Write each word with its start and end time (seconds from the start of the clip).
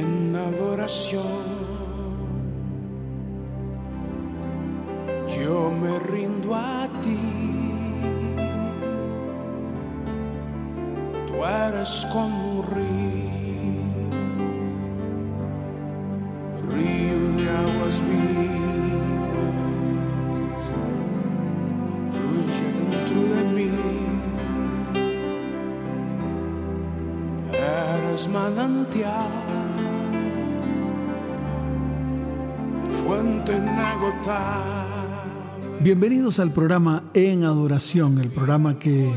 en 0.00 0.36
adoración. 0.36 1.44
Yo 5.36 5.70
me 5.70 5.98
rindo 5.98 6.54
a 6.54 6.88
ti. 7.02 7.18
Tú 11.26 11.44
eres 11.44 12.06
como 12.12 12.60
un 12.60 12.66
Bienvenidos 35.80 36.38
al 36.38 36.52
programa 36.52 37.04
En 37.14 37.44
Adoración, 37.44 38.18
el 38.18 38.28
programa 38.28 38.78
que 38.78 39.10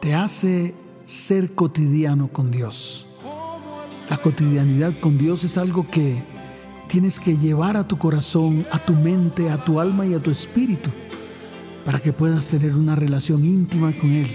te 0.00 0.14
hace 0.14 0.74
ser 1.04 1.54
cotidiano 1.54 2.28
con 2.28 2.50
Dios. 2.50 3.06
La 4.08 4.16
cotidianidad 4.16 4.94
con 4.98 5.18
Dios 5.18 5.44
es 5.44 5.58
algo 5.58 5.86
que 5.90 6.22
tienes 6.86 7.20
que 7.20 7.36
llevar 7.36 7.76
a 7.76 7.86
tu 7.86 7.98
corazón, 7.98 8.64
a 8.72 8.78
tu 8.78 8.94
mente, 8.94 9.50
a 9.50 9.62
tu 9.62 9.78
alma 9.78 10.06
y 10.06 10.14
a 10.14 10.20
tu 10.20 10.30
espíritu 10.30 10.90
para 11.84 12.00
que 12.00 12.14
puedas 12.14 12.48
tener 12.48 12.74
una 12.74 12.96
relación 12.96 13.44
íntima 13.44 13.92
con 13.92 14.10
Él. 14.10 14.28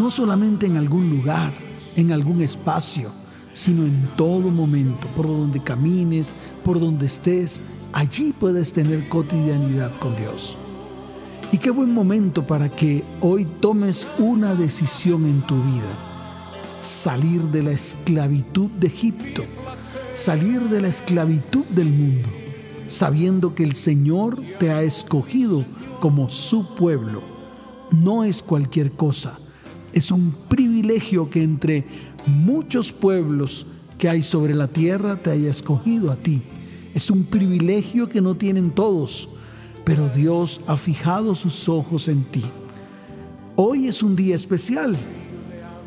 No 0.00 0.10
solamente 0.10 0.66
en 0.66 0.78
algún 0.78 1.10
lugar, 1.10 1.52
en 1.94 2.10
algún 2.10 2.42
espacio, 2.42 3.12
sino 3.52 3.84
en 3.84 4.08
todo 4.16 4.50
momento, 4.50 5.06
por 5.16 5.28
donde 5.28 5.60
camines, 5.60 6.34
por 6.64 6.80
donde 6.80 7.06
estés, 7.06 7.62
allí 7.94 8.34
puedes 8.38 8.72
tener 8.72 9.08
cotidianidad 9.08 9.92
con 9.98 10.14
Dios. 10.16 10.56
Y 11.52 11.58
qué 11.58 11.70
buen 11.70 11.94
momento 11.94 12.44
para 12.44 12.68
que 12.68 13.04
hoy 13.20 13.46
tomes 13.60 14.08
una 14.18 14.54
decisión 14.56 15.24
en 15.24 15.40
tu 15.42 15.54
vida. 15.62 15.96
Salir 16.80 17.40
de 17.42 17.62
la 17.62 17.70
esclavitud 17.70 18.68
de 18.72 18.88
Egipto, 18.88 19.44
salir 20.14 20.60
de 20.62 20.80
la 20.80 20.88
esclavitud 20.88 21.64
del 21.66 21.88
mundo, 21.88 22.28
sabiendo 22.88 23.54
que 23.54 23.62
el 23.62 23.74
Señor 23.74 24.38
te 24.58 24.70
ha 24.70 24.82
escogido 24.82 25.64
como 26.00 26.28
su 26.28 26.74
pueblo. 26.74 27.22
No 27.90 28.24
es 28.24 28.42
cualquier 28.42 28.92
cosa, 28.92 29.38
es 29.92 30.10
un 30.10 30.34
privilegio 30.48 31.30
que 31.30 31.44
entre 31.44 31.86
muchos 32.26 32.92
pueblos 32.92 33.66
que 33.96 34.08
hay 34.08 34.22
sobre 34.22 34.54
la 34.54 34.66
tierra 34.66 35.16
te 35.16 35.30
haya 35.30 35.50
escogido 35.50 36.10
a 36.10 36.16
ti 36.16 36.42
es 36.94 37.10
un 37.10 37.24
privilegio 37.24 38.08
que 38.08 38.20
no 38.20 38.36
tienen 38.36 38.70
todos, 38.70 39.28
pero 39.84 40.08
Dios 40.08 40.60
ha 40.68 40.76
fijado 40.76 41.34
sus 41.34 41.68
ojos 41.68 42.06
en 42.06 42.22
ti. 42.22 42.44
Hoy 43.56 43.88
es 43.88 44.02
un 44.02 44.14
día 44.14 44.36
especial. 44.36 44.96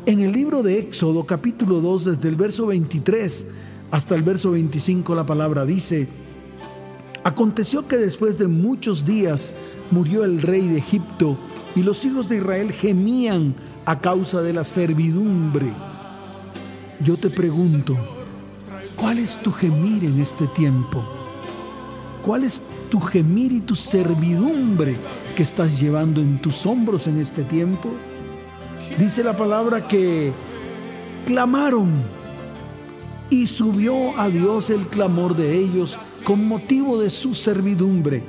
En 0.04 0.20
el 0.20 0.32
libro 0.32 0.62
de 0.62 0.78
Éxodo 0.78 1.24
capítulo 1.24 1.80
2, 1.80 2.04
desde 2.04 2.28
el 2.28 2.36
verso 2.36 2.66
23 2.66 3.46
hasta 3.90 4.14
el 4.14 4.22
verso 4.22 4.50
25, 4.50 5.14
la 5.14 5.24
palabra 5.24 5.64
dice, 5.64 6.06
Aconteció 7.24 7.88
que 7.88 7.96
después 7.96 8.38
de 8.38 8.46
muchos 8.46 9.04
días 9.06 9.54
murió 9.90 10.24
el 10.24 10.42
rey 10.42 10.68
de 10.68 10.78
Egipto 10.78 11.38
y 11.74 11.82
los 11.82 12.04
hijos 12.04 12.28
de 12.28 12.36
Israel 12.36 12.70
gemían 12.70 13.54
a 13.86 13.98
causa 14.00 14.42
de 14.42 14.52
la 14.52 14.64
servidumbre. 14.64 15.72
Yo 17.00 17.16
te 17.16 17.30
pregunto, 17.30 17.96
¿Cuál 19.00 19.18
es 19.18 19.38
tu 19.38 19.52
gemir 19.52 20.04
en 20.04 20.20
este 20.20 20.48
tiempo? 20.48 21.02
¿Cuál 22.22 22.42
es 22.42 22.60
tu 22.90 23.00
gemir 23.00 23.52
y 23.52 23.60
tu 23.60 23.76
servidumbre 23.76 24.96
que 25.36 25.44
estás 25.44 25.78
llevando 25.80 26.20
en 26.20 26.42
tus 26.42 26.66
hombros 26.66 27.06
en 27.06 27.20
este 27.20 27.44
tiempo? 27.44 27.90
Dice 28.98 29.22
la 29.22 29.36
palabra 29.36 29.86
que 29.86 30.32
clamaron 31.26 31.88
y 33.30 33.46
subió 33.46 34.18
a 34.18 34.28
Dios 34.28 34.68
el 34.70 34.88
clamor 34.88 35.36
de 35.36 35.56
ellos 35.56 35.98
con 36.24 36.48
motivo 36.48 36.98
de 36.98 37.10
su 37.10 37.36
servidumbre. 37.36 38.24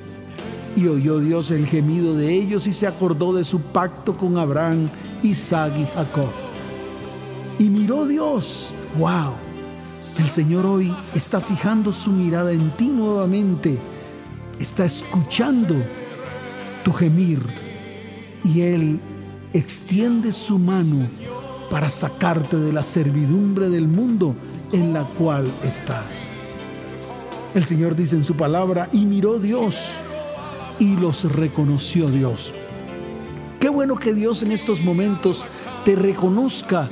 Y 0.75 0.88
oyó 0.88 1.19
Dios 1.19 1.50
el 1.50 1.66
gemido 1.66 2.16
de 2.16 2.31
ellos 2.31 2.68
y 2.68 2.74
se 2.74 2.86
acordó 2.86 3.34
de 3.34 3.44
su 3.44 3.59
pacto 3.59 4.16
con 4.16 4.38
Abraham, 4.38 4.88
Isaac 5.24 5.74
y 5.80 5.86
Jacob. 5.96 6.30
Y 7.57 7.69
miró 7.69 8.06
Dios, 8.06 8.69
wow, 9.00 9.34
el 10.18 10.31
Señor 10.31 10.66
hoy 10.66 10.94
está 11.14 11.40
fijando 11.40 11.94
su 11.94 12.12
mirada 12.12 12.52
en 12.52 12.72
ti 12.72 12.88
nuevamente, 12.88 13.78
está 14.59 14.86
escuchando 14.86 15.75
tu 16.84 16.92
gemir 16.92 17.40
y 18.44 18.62
Él 18.62 19.00
extiende 19.53 20.31
su 20.31 20.58
mano 20.58 21.08
para 21.69 21.90
sacarte 21.90 22.58
de 22.58 22.74
la 22.74 22.84
servidumbre 22.84 23.69
del 23.69 23.88
mundo 23.88 24.36
en 24.72 24.94
la 24.94 25.03
cual 25.03 25.52
estás. 25.64 26.30
El 27.53 27.66
Señor 27.66 27.96
dice 27.96 28.16
en 28.16 28.24
su 28.24 28.36
palabra, 28.36 28.90
y 28.92 29.06
miró 29.06 29.40
Dios 29.40 29.96
y 30.78 30.96
los 30.98 31.31
reconoció 31.31 32.08
Dios. 32.08 32.53
Qué 33.59 33.69
bueno 33.69 33.96
que 33.96 34.14
Dios 34.14 34.44
en 34.44 34.52
estos 34.52 34.81
momentos 34.81 35.44
te 35.84 35.96
reconozca 35.96 36.90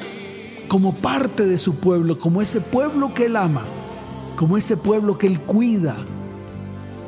como 0.67 0.93
parte 0.93 1.45
de 1.45 1.57
su 1.57 1.75
pueblo, 1.75 2.19
como 2.19 2.41
ese 2.41 2.61
pueblo 2.61 3.13
que 3.13 3.25
Él 3.25 3.35
ama, 3.35 3.63
como 4.35 4.57
ese 4.57 4.77
pueblo 4.77 5.17
que 5.17 5.27
Él 5.27 5.41
cuida. 5.41 5.95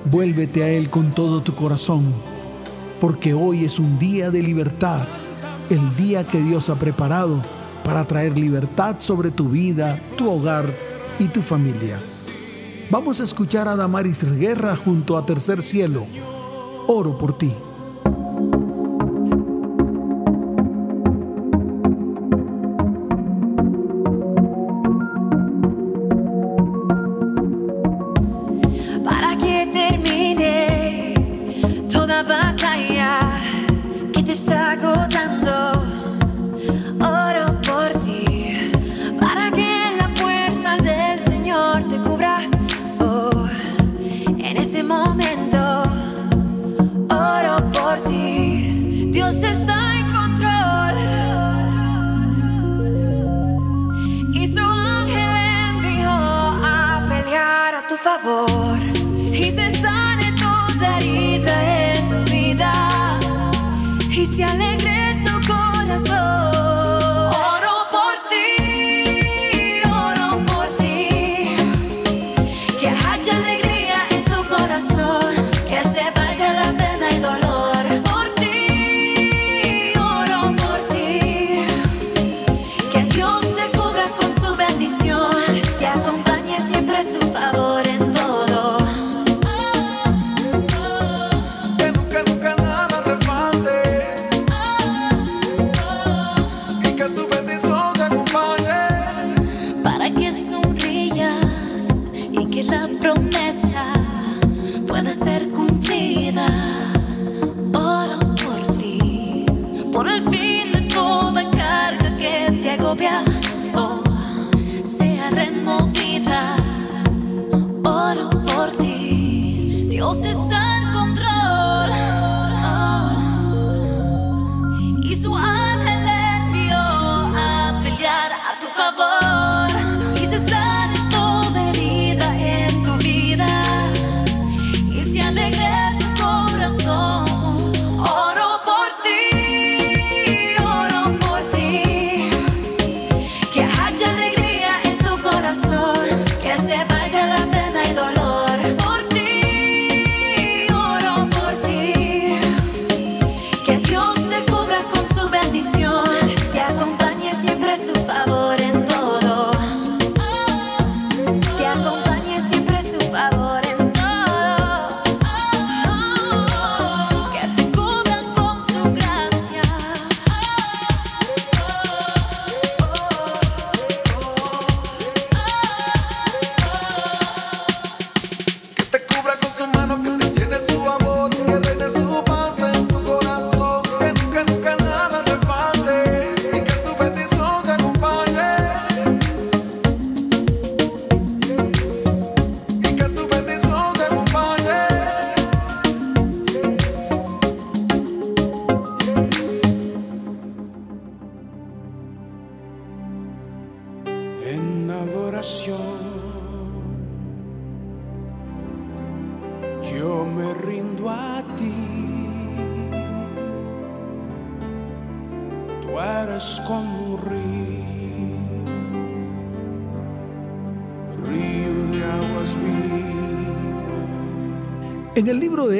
Vuélvete 0.09 0.63
a 0.63 0.69
Él 0.69 0.89
con 0.89 1.11
todo 1.11 1.41
tu 1.41 1.53
corazón, 1.53 2.05
porque 3.01 3.33
hoy 3.33 3.65
es 3.65 3.79
un 3.79 3.99
día 3.99 4.31
de 4.31 4.41
libertad, 4.41 5.05
el 5.69 5.95
día 5.95 6.25
que 6.25 6.41
Dios 6.41 6.69
ha 6.69 6.75
preparado 6.75 7.41
para 7.83 8.05
traer 8.05 8.37
libertad 8.37 8.97
sobre 8.99 9.31
tu 9.31 9.49
vida, 9.49 9.99
tu 10.17 10.29
hogar 10.29 10.65
y 11.19 11.25
tu 11.25 11.41
familia. 11.41 11.99
Vamos 12.89 13.19
a 13.19 13.23
escuchar 13.23 13.67
a 13.67 13.75
Damaris 13.75 14.23
Guerra 14.23 14.75
junto 14.75 15.17
a 15.17 15.25
Tercer 15.25 15.61
Cielo. 15.61 16.05
Oro 16.87 17.17
por 17.17 17.37
ti. 17.37 17.53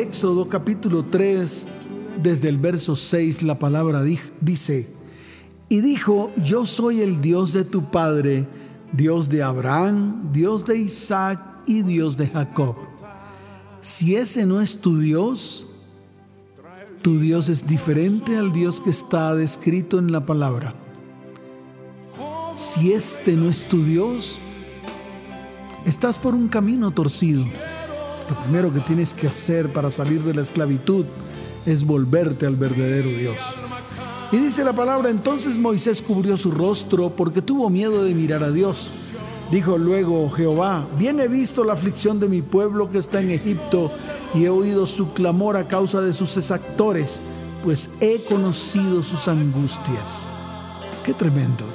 Éxodo 0.09 0.49
capítulo 0.49 1.05
3, 1.05 1.67
desde 2.23 2.49
el 2.49 2.57
verso 2.57 2.95
6, 2.95 3.43
la 3.43 3.59
palabra 3.59 4.01
dice, 4.41 4.89
y 5.69 5.81
dijo, 5.81 6.31
yo 6.43 6.65
soy 6.65 7.01
el 7.01 7.21
Dios 7.21 7.53
de 7.53 7.63
tu 7.63 7.91
Padre, 7.91 8.47
Dios 8.91 9.29
de 9.29 9.43
Abraham, 9.43 10.31
Dios 10.33 10.65
de 10.65 10.79
Isaac 10.79 11.39
y 11.67 11.83
Dios 11.83 12.17
de 12.17 12.25
Jacob. 12.25 12.75
Si 13.81 14.15
ese 14.15 14.47
no 14.47 14.61
es 14.61 14.79
tu 14.79 14.97
Dios, 14.97 15.67
tu 17.03 17.19
Dios 17.19 17.47
es 17.47 17.67
diferente 17.67 18.35
al 18.35 18.51
Dios 18.51 18.81
que 18.81 18.89
está 18.89 19.35
descrito 19.35 19.99
en 19.99 20.11
la 20.11 20.25
palabra. 20.25 20.73
Si 22.55 22.93
este 22.93 23.33
no 23.33 23.47
es 23.47 23.65
tu 23.65 23.83
Dios, 23.83 24.39
estás 25.85 26.17
por 26.17 26.33
un 26.33 26.47
camino 26.47 26.89
torcido. 26.89 27.45
Lo 28.29 28.35
primero 28.43 28.73
que 28.73 28.79
tienes 28.81 29.13
que 29.13 29.27
hacer 29.27 29.69
para 29.69 29.89
salir 29.89 30.21
de 30.21 30.35
la 30.35 30.41
esclavitud 30.41 31.05
es 31.65 31.83
volverte 31.83 32.45
al 32.45 32.55
verdadero 32.55 33.09
Dios. 33.09 33.37
Y 34.31 34.37
dice 34.37 34.63
la 34.63 34.73
palabra, 34.73 35.09
entonces 35.09 35.57
Moisés 35.57 36.03
cubrió 36.03 36.37
su 36.37 36.51
rostro 36.51 37.09
porque 37.09 37.41
tuvo 37.41 37.69
miedo 37.69 38.03
de 38.03 38.13
mirar 38.13 38.43
a 38.43 38.51
Dios. 38.51 39.07
Dijo 39.51 39.79
luego 39.79 40.29
Jehová, 40.29 40.87
bien 40.99 41.19
he 41.19 41.27
visto 41.27 41.63
la 41.63 41.73
aflicción 41.73 42.19
de 42.19 42.29
mi 42.29 42.43
pueblo 42.43 42.91
que 42.91 42.99
está 42.99 43.19
en 43.19 43.31
Egipto 43.31 43.91
y 44.35 44.45
he 44.45 44.49
oído 44.49 44.85
su 44.85 45.11
clamor 45.13 45.57
a 45.57 45.67
causa 45.67 46.01
de 46.01 46.13
sus 46.13 46.37
exactores, 46.37 47.21
pues 47.63 47.89
he 47.99 48.19
conocido 48.29 49.01
sus 49.01 49.27
angustias. 49.27 50.27
Qué 51.03 51.15
tremendo. 51.15 51.65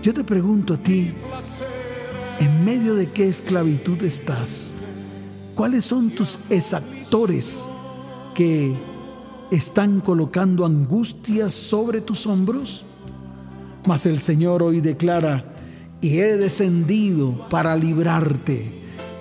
Yo 0.00 0.14
te 0.14 0.22
pregunto 0.22 0.74
a 0.74 0.76
ti, 0.76 1.12
¿en 2.38 2.64
medio 2.64 2.94
de 2.94 3.10
qué 3.10 3.26
esclavitud 3.26 4.00
estás? 4.04 4.70
¿Cuáles 5.56 5.86
son 5.86 6.10
tus 6.10 6.38
exactores 6.50 7.66
que 8.34 8.74
están 9.50 10.00
colocando 10.00 10.66
angustias 10.66 11.54
sobre 11.54 12.02
tus 12.02 12.26
hombros? 12.26 12.84
Mas 13.86 14.04
el 14.04 14.20
Señor 14.20 14.62
hoy 14.62 14.82
declara, 14.82 15.46
y 16.02 16.18
he 16.18 16.36
descendido 16.36 17.48
para 17.48 17.74
librarte, 17.74 18.70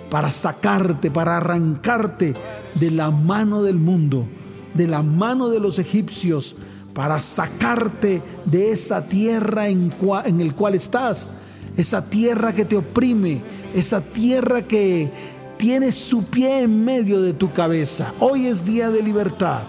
para 0.09 0.29
sacarte, 0.29 1.09
para 1.09 1.37
arrancarte 1.37 2.33
de 2.81 2.91
la 2.91 3.11
mano 3.11 3.63
del 3.63 3.77
mundo, 3.77 4.27
de 4.73 4.87
la 4.87 5.03
mano 5.03 5.47
de 5.47 5.61
los 5.61 5.79
egipcios, 5.79 6.57
para 6.93 7.21
sacarte 7.21 8.21
de 8.43 8.71
esa 8.71 9.05
tierra 9.07 9.69
en, 9.69 9.93
en 10.25 10.41
el 10.41 10.53
cual 10.53 10.75
estás, 10.75 11.29
esa 11.77 12.09
tierra 12.09 12.51
que 12.51 12.65
te 12.65 12.75
oprime, 12.75 13.41
esa 13.73 14.01
tierra 14.01 14.63
que 14.63 15.34
tiene 15.57 15.91
su 15.91 16.23
pie 16.25 16.61
en 16.61 16.83
medio 16.83 17.21
de 17.21 17.33
tu 17.33 17.51
cabeza. 17.51 18.13
Hoy 18.19 18.47
es 18.47 18.65
día 18.65 18.89
de 18.89 19.01
libertad. 19.01 19.63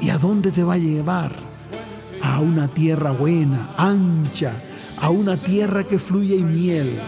¿Y 0.00 0.10
a 0.10 0.18
dónde 0.18 0.50
te 0.50 0.62
va 0.62 0.74
a 0.74 0.78
llevar? 0.78 1.34
A 2.22 2.40
una 2.40 2.68
tierra 2.68 3.10
buena, 3.10 3.70
ancha, 3.76 4.52
a 5.00 5.10
una 5.10 5.36
tierra 5.36 5.84
que 5.84 5.98
fluye 5.98 6.38
en 6.38 6.54
miel. 6.54 6.98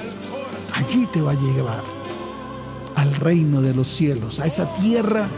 Allí 0.75 1.07
te 1.12 1.21
va 1.21 1.33
a 1.33 1.40
llevar 1.40 1.83
al 2.97 3.14
reino 3.14 3.62
de 3.62 3.75
los 3.75 3.88
cielos, 3.88 4.40
a 4.40 4.47
esa 4.47 4.73
tierra 4.75 5.28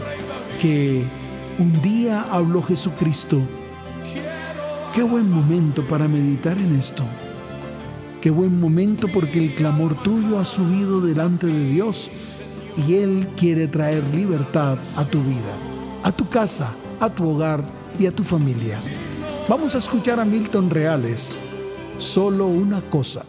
que 0.61 1.03
un 1.59 1.81
día 1.81 2.25
habló 2.31 2.61
Jesucristo. 2.61 3.39
Qué 4.93 5.03
buen 5.03 5.29
momento 5.29 5.83
para 5.83 6.07
meditar 6.07 6.57
en 6.57 6.75
esto. 6.75 7.03
Qué 8.21 8.29
buen 8.29 8.59
momento 8.59 9.07
porque 9.07 9.39
el 9.39 9.55
clamor 9.55 9.95
tuyo 10.03 10.39
ha 10.39 10.45
subido 10.45 10.99
delante 10.99 11.47
de 11.47 11.69
Dios 11.69 12.09
y 12.87 12.95
Él 12.95 13.27
quiere 13.35 13.67
traer 13.67 14.03
libertad 14.13 14.77
a 14.95 15.05
tu 15.05 15.21
vida, 15.21 15.55
a 16.03 16.11
tu 16.11 16.29
casa, 16.29 16.73
a 16.99 17.09
tu 17.09 17.29
hogar 17.29 17.63
y 17.99 18.05
a 18.05 18.11
tu 18.11 18.23
familia. 18.23 18.79
Vamos 19.47 19.75
a 19.75 19.79
escuchar 19.79 20.19
a 20.19 20.25
Milton 20.25 20.69
Reales 20.69 21.37
solo 21.97 22.47
una 22.47 22.81
cosa. 22.81 23.25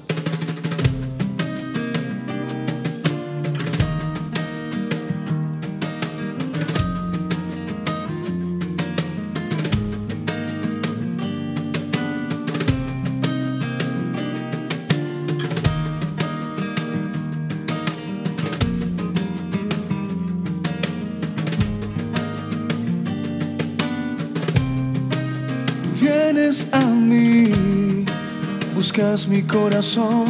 Buscas 28.90 29.28
mi 29.28 29.42
corazón, 29.42 30.26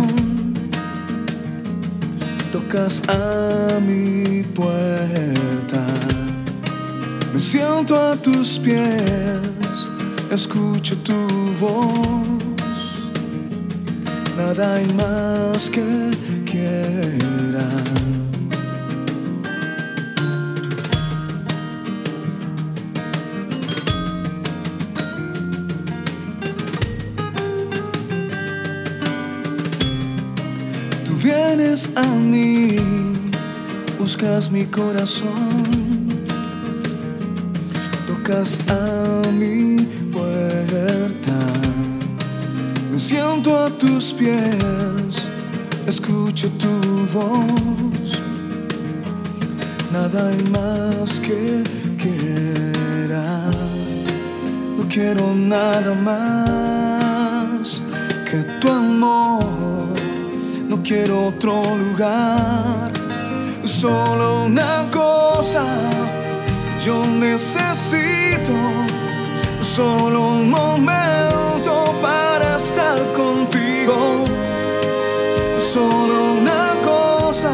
tocas 2.52 3.00
a 3.09 3.81
mi 3.81 4.43
puerta, 4.55 5.83
me 7.33 7.40
siento 7.40 7.99
a 7.99 8.17
tus 8.17 8.59
pies, 8.59 9.88
escucho 10.31 10.95
tu 10.99 11.14
voz, 11.59 12.29
nada 14.37 14.75
hay 14.75 14.87
más 14.93 15.71
que 15.71 16.11
quiera. 16.45 18.10
A 31.97 32.06
mí, 32.06 32.76
buscas 33.99 34.50
mi 34.50 34.64
corazón, 34.64 36.09
tocas 38.06 38.59
a 38.68 39.23
mi 39.30 39.76
puerta, 40.12 41.38
me 42.92 42.99
siento 42.99 43.56
a 43.56 43.70
tus 43.70 44.12
pies, 44.12 45.30
escucho 45.87 46.49
tu 46.59 47.06
voz, 47.12 48.18
nada 49.92 50.28
hay 50.28 50.42
más 50.50 51.20
que 51.20 51.62
quiera, 51.99 53.50
no 54.76 54.87
quiero 54.88 55.35
nada 55.35 55.94
más 55.94 57.82
que 58.30 58.38
tu 58.61 58.70
amor 58.70 59.60
quiero 60.82 61.28
otro 61.28 61.62
lugar, 61.76 62.90
solo 63.64 64.44
una 64.44 64.87
cosa 64.90 65.64
yo 66.84 67.04
necesito, 67.04 68.54
solo 69.62 70.28
un 70.28 70.50
momento 70.50 71.94
para 72.00 72.56
estar 72.56 72.99
contigo, 73.12 74.25
solo 75.72 76.34
una 76.40 76.75
cosa 76.84 77.52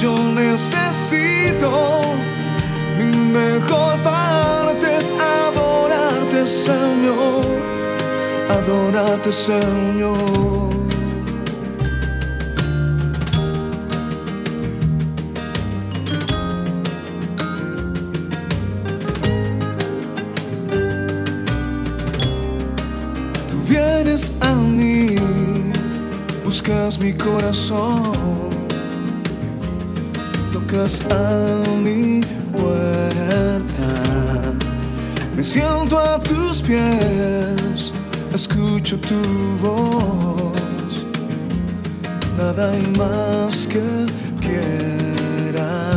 yo 0.00 0.16
necesito, 0.16 2.00
mi 2.98 3.16
mejor 3.32 3.98
parte 4.00 4.96
es 4.98 5.12
adorarte 5.12 6.46
Señor, 6.46 7.44
adorarte 8.48 9.32
Señor. 9.32 10.70
Buscas 26.70 26.98
mi 27.00 27.12
corazón, 27.12 28.12
tocas 30.52 31.00
a 31.10 31.62
mi 31.82 32.20
puerta, 32.52 33.88
me 35.36 35.42
siento 35.42 35.98
a 35.98 36.20
tus 36.22 36.62
pies, 36.62 37.92
escucho 38.32 38.98
tu 38.98 39.20
voz, 39.60 41.04
nada 42.38 42.70
hay 42.70 42.86
más 42.96 43.66
que 43.66 44.06
quiera, 44.40 45.92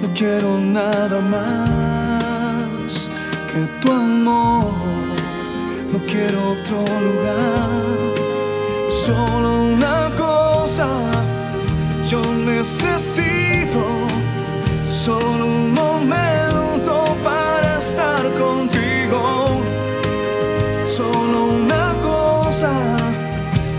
no 0.00 0.08
quiero 0.14 0.58
nada 0.58 1.20
más 1.20 3.08
que 3.52 3.66
tu 3.80 3.92
amor. 3.92 4.90
No 5.92 5.98
quiero 6.06 6.52
otro 6.52 6.84
lugar. 7.00 8.09
Necesito, 12.60 13.82
solo 14.90 15.46
un 15.46 15.72
momento 15.72 17.16
para 17.24 17.78
estar 17.78 18.22
contigo. 18.38 19.62
Solo 20.86 21.38
una 21.64 21.94
cosa 22.02 22.70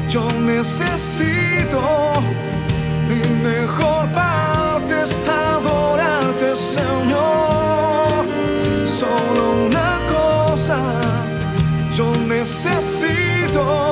yo 0.10 0.28
necesito, 0.40 1.80
mi 3.08 3.22
mejor 3.50 4.08
parte 4.16 5.04
es 5.04 5.16
adorarte, 5.30 6.56
Señor. 6.56 8.26
Solo 8.88 9.44
una 9.68 10.00
cosa 10.16 10.80
yo 11.96 12.12
necesito, 12.28 13.91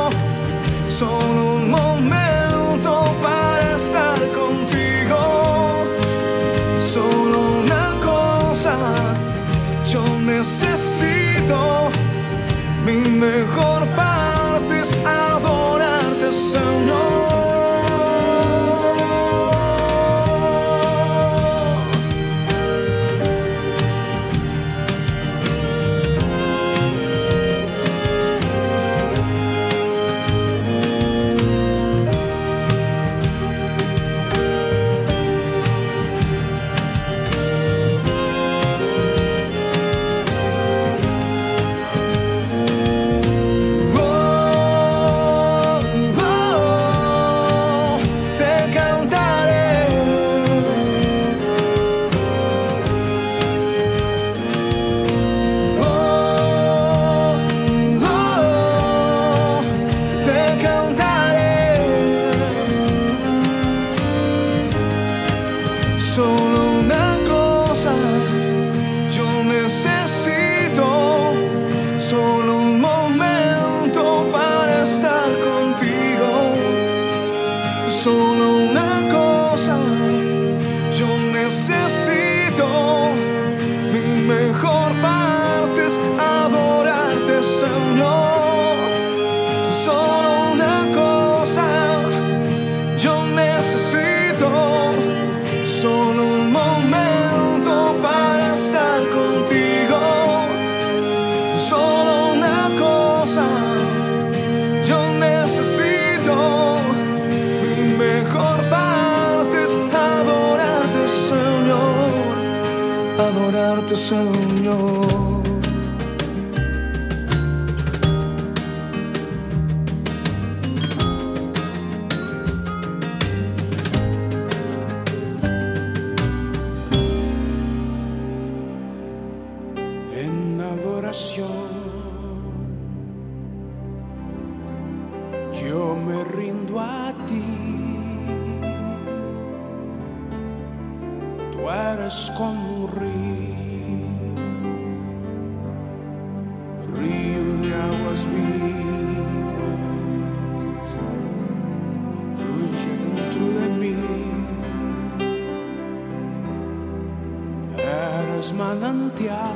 manantial. 158.60 159.56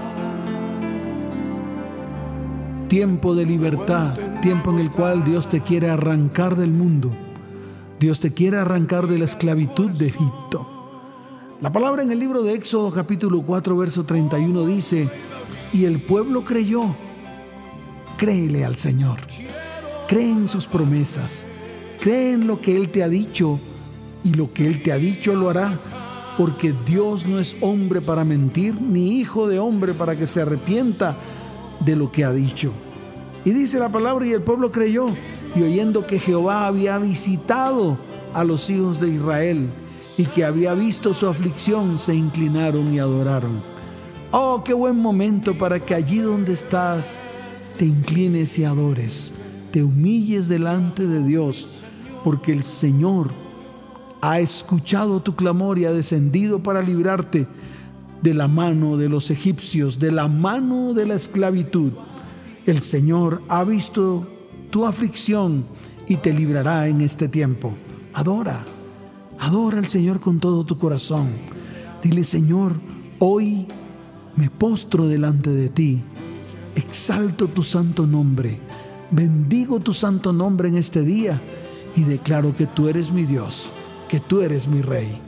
Tiempo 2.87 3.35
de 3.35 3.45
libertad, 3.45 4.17
tiempo 4.41 4.71
en 4.71 4.79
el 4.79 4.91
cual 4.91 5.25
Dios 5.25 5.49
te 5.49 5.59
quiere 5.59 5.89
arrancar 5.89 6.55
del 6.55 6.71
mundo. 6.71 7.11
Dios 7.99 8.21
te 8.21 8.33
quiere 8.33 8.57
arrancar 8.57 9.07
de 9.07 9.19
la 9.19 9.25
esclavitud 9.25 9.91
de 9.91 10.07
Egipto. 10.07 10.69
La 11.61 11.71
palabra 11.71 12.01
en 12.01 12.11
el 12.11 12.19
libro 12.19 12.43
de 12.43 12.53
Éxodo 12.53 12.91
capítulo 12.91 13.41
4 13.41 13.77
verso 13.77 14.05
31 14.05 14.65
dice, 14.65 15.09
y 15.73 15.83
el 15.83 15.99
pueblo 15.99 16.43
creyó, 16.43 16.83
créele 18.17 18.63
al 18.63 18.77
Señor, 18.77 19.19
cree 20.07 20.31
en 20.31 20.47
sus 20.47 20.67
promesas, 20.67 21.45
cree 21.99 22.33
en 22.33 22.47
lo 22.47 22.61
que 22.61 22.77
Él 22.77 22.89
te 22.89 23.03
ha 23.03 23.09
dicho 23.09 23.59
y 24.23 24.33
lo 24.33 24.53
que 24.53 24.65
Él 24.65 24.81
te 24.81 24.91
ha 24.91 24.97
dicho 24.97 25.35
lo 25.35 25.49
hará, 25.49 25.79
porque 26.37 26.73
Dios 26.85 27.25
no 27.25 27.39
es 27.39 27.55
hombre 27.61 28.01
para 28.01 28.23
mentir, 28.23 28.81
ni 28.81 29.19
hijo 29.19 29.47
de 29.47 29.59
hombre 29.59 29.93
para 29.93 30.17
que 30.17 30.27
se 30.27 30.41
arrepienta 30.41 31.15
de 31.79 31.95
lo 31.95 32.11
que 32.11 32.23
ha 32.23 32.31
dicho. 32.31 32.71
Y 33.45 33.51
dice 33.51 33.77
la 33.79 33.89
palabra, 33.89 34.25
y 34.25 34.31
el 34.31 34.41
pueblo 34.41 34.71
creyó, 34.71 35.07
y 35.55 35.61
oyendo 35.61 36.07
que 36.07 36.19
Jehová 36.19 36.67
había 36.67 36.97
visitado 36.97 37.97
a 38.33 38.43
los 38.43 38.69
hijos 38.69 38.99
de 38.99 39.09
Israel, 39.09 39.69
y 40.17 40.25
que 40.25 40.45
había 40.45 40.73
visto 40.73 41.13
su 41.13 41.27
aflicción, 41.27 41.97
se 41.97 42.15
inclinaron 42.15 42.93
y 42.93 42.99
adoraron. 42.99 43.61
Oh, 44.31 44.63
qué 44.63 44.73
buen 44.73 44.97
momento 44.97 45.53
para 45.53 45.79
que 45.79 45.93
allí 45.93 46.19
donde 46.19 46.53
estás 46.53 47.19
te 47.77 47.85
inclines 47.85 48.57
y 48.57 48.63
adores, 48.63 49.33
te 49.71 49.83
humilles 49.83 50.47
delante 50.47 51.05
de 51.05 51.23
Dios, 51.23 51.83
porque 52.23 52.51
el 52.51 52.63
Señor 52.63 53.42
ha 54.23 54.39
escuchado 54.39 55.19
tu 55.19 55.35
clamor 55.35 55.77
y 55.77 55.83
ha 55.83 55.91
descendido 55.91 56.63
para 56.63 56.81
librarte 56.81 57.45
de 58.21 58.33
la 58.33 58.47
mano 58.47 58.95
de 58.95 59.09
los 59.09 59.29
egipcios, 59.29 59.99
de 59.99 60.13
la 60.13 60.29
mano 60.29 60.93
de 60.93 61.05
la 61.05 61.15
esclavitud. 61.15 61.91
El 62.65 62.81
Señor 62.81 63.41
ha 63.49 63.65
visto 63.65 64.25
tu 64.69 64.85
aflicción 64.85 65.65
y 66.07 66.15
te 66.15 66.31
librará 66.31 66.87
en 66.87 67.01
este 67.01 67.27
tiempo. 67.27 67.73
Adora, 68.13 68.65
adora 69.39 69.79
al 69.79 69.89
Señor 69.89 70.21
con 70.21 70.39
todo 70.39 70.63
tu 70.63 70.77
corazón. 70.77 71.27
Dile, 72.01 72.23
Señor, 72.23 72.79
hoy 73.19 73.67
me 74.37 74.49
postro 74.49 75.05
delante 75.05 75.49
de 75.49 75.67
ti, 75.67 76.01
exalto 76.75 77.49
tu 77.49 77.61
santo 77.61 78.07
nombre, 78.07 78.57
bendigo 79.11 79.81
tu 79.81 79.91
santo 79.91 80.31
nombre 80.31 80.69
en 80.69 80.77
este 80.77 81.01
día 81.01 81.41
y 81.97 82.03
declaro 82.03 82.55
que 82.55 82.67
tú 82.67 82.87
eres 82.87 83.11
mi 83.11 83.25
Dios, 83.25 83.69
que 84.13 84.19
tú 84.19 84.43
eres 84.43 84.67
mi 84.67 84.83
Rey. 84.83 85.19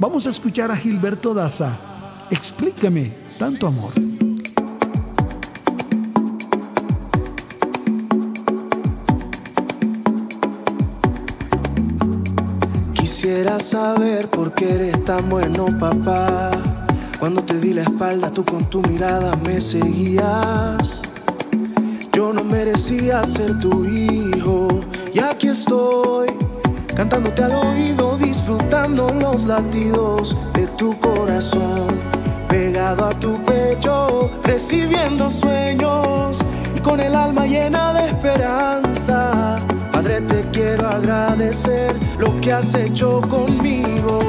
Vamos 0.00 0.26
a 0.26 0.30
escuchar 0.30 0.72
a 0.72 0.76
Gilberto 0.76 1.32
Daza. 1.32 1.76
Explícame 2.28 3.14
tanto 3.38 3.68
amor. 3.68 3.92
Quisiera 12.94 13.60
saber 13.60 14.26
por 14.26 14.52
qué 14.54 14.74
eres 14.74 15.04
tan 15.04 15.28
bueno, 15.28 15.66
papá. 15.78 16.50
Cuando 17.20 17.44
te 17.44 17.60
di 17.60 17.74
la 17.74 17.82
espalda, 17.82 18.32
tú 18.32 18.44
con 18.44 18.64
tu 18.64 18.82
mirada 18.88 19.36
me 19.46 19.60
seguías. 19.60 21.00
Yo 22.12 22.32
no 22.32 22.42
me 22.42 22.56
merecía 22.56 23.22
ser 23.22 23.60
tu 23.60 23.84
hijo. 23.84 24.66
Y 25.14 25.20
aquí 25.20 25.46
estoy, 25.46 26.26
cantándote 26.96 27.44
al 27.44 27.52
oído, 27.52 28.05
disfrutando 28.46 29.08
los 29.08 29.42
latidos 29.42 30.36
de 30.52 30.68
tu 30.78 30.96
corazón. 31.00 31.88
Pegado 32.48 33.06
a 33.06 33.10
tu 33.10 33.42
pecho, 33.42 34.30
recibiendo 34.44 35.28
sueños 35.28 36.38
y 36.76 36.78
con 36.78 37.00
el 37.00 37.16
alma 37.16 37.44
llena 37.46 37.92
de 37.92 38.06
esperanza. 38.10 39.56
Padre, 39.90 40.20
te 40.20 40.48
quiero 40.52 40.86
agradecer 40.86 41.96
lo 42.20 42.40
que 42.40 42.52
has 42.52 42.72
hecho 42.74 43.20
conmigo. 43.22 44.25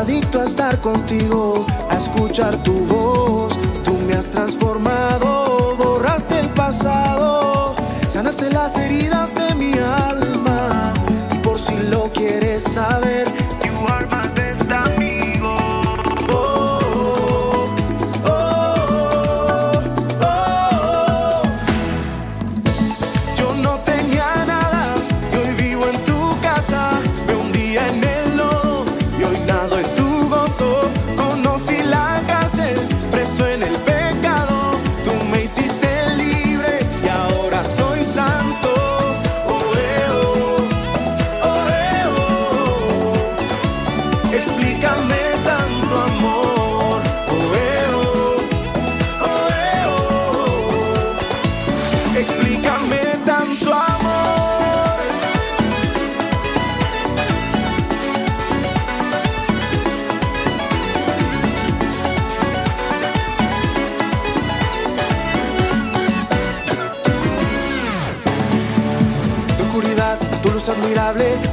Adicto 0.00 0.40
a 0.40 0.44
estar 0.44 0.80
contigo, 0.80 1.66
a 1.90 1.96
escuchar 1.96 2.56
tu 2.62 2.72
voz. 2.86 3.58
Tú 3.84 3.92
me 4.06 4.14
has 4.14 4.30
transformado, 4.30 5.76
borraste 5.76 6.40
el 6.40 6.48
pasado, 6.50 7.74
sanaste 8.08 8.50
las 8.50 8.78
heridas 8.78 9.34
de 9.34 9.54
mi 9.56 9.72
alma. 9.74 10.92
Por 11.42 11.58
si 11.58 11.76
lo 11.88 12.10
quieres 12.12 12.62
saber, 12.62 13.29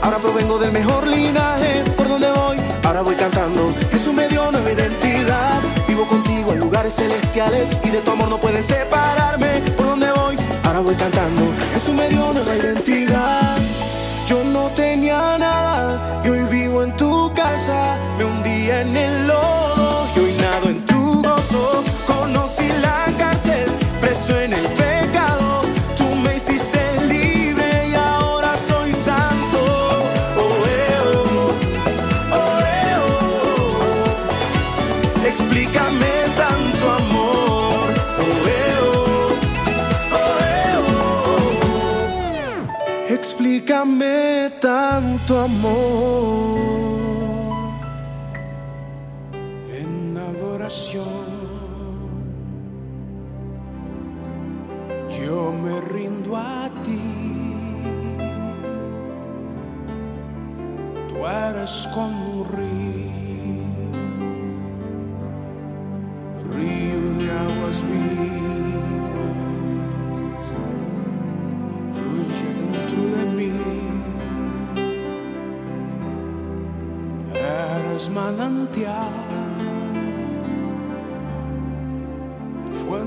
Ahora 0.01 0.17
provengo 0.17 0.57
del 0.59 0.71
mejor 0.71 1.05
linaje. 1.07 1.83
¿Por 1.95 2.07
donde 2.07 2.31
voy? 2.31 2.57
Ahora 2.85 3.01
voy 3.01 3.15
cantando. 3.15 3.73
Jesús 3.91 4.13
me 4.13 4.27
dio 4.27 4.51
nueva 4.51 4.71
identidad. 4.71 5.59
Vivo 5.87 6.07
contigo 6.07 6.53
en 6.53 6.59
lugares 6.59 6.95
celestiales 6.95 7.77
y 7.83 7.89
de 7.89 7.99
tu 7.99 8.11
amor 8.11 8.29
no 8.29 8.37
puedes 8.37 8.65
separarme. 8.65 9.61
¿Por 9.75 9.85
donde 9.87 10.11
voy? 10.11 10.35
Ahora 10.63 10.79
voy 10.79 10.95
cantando. 10.95 11.43
Jesús 11.73 11.93
me 11.93 12.07
dio 12.09 12.33
nueva 12.33 12.55
identidad. 12.55 13.57
Yo 14.27 14.43
no 14.43 14.69
tenía 14.71 15.37
nada 15.37 16.21
y 16.23 16.29
hoy 16.29 16.43
vivo 16.43 16.83
en 16.83 16.95
tu 16.95 17.31
casa. 17.33 17.97
Me 18.17 18.25
hundí 18.25 18.69
en 18.69 18.95
el 18.95 19.06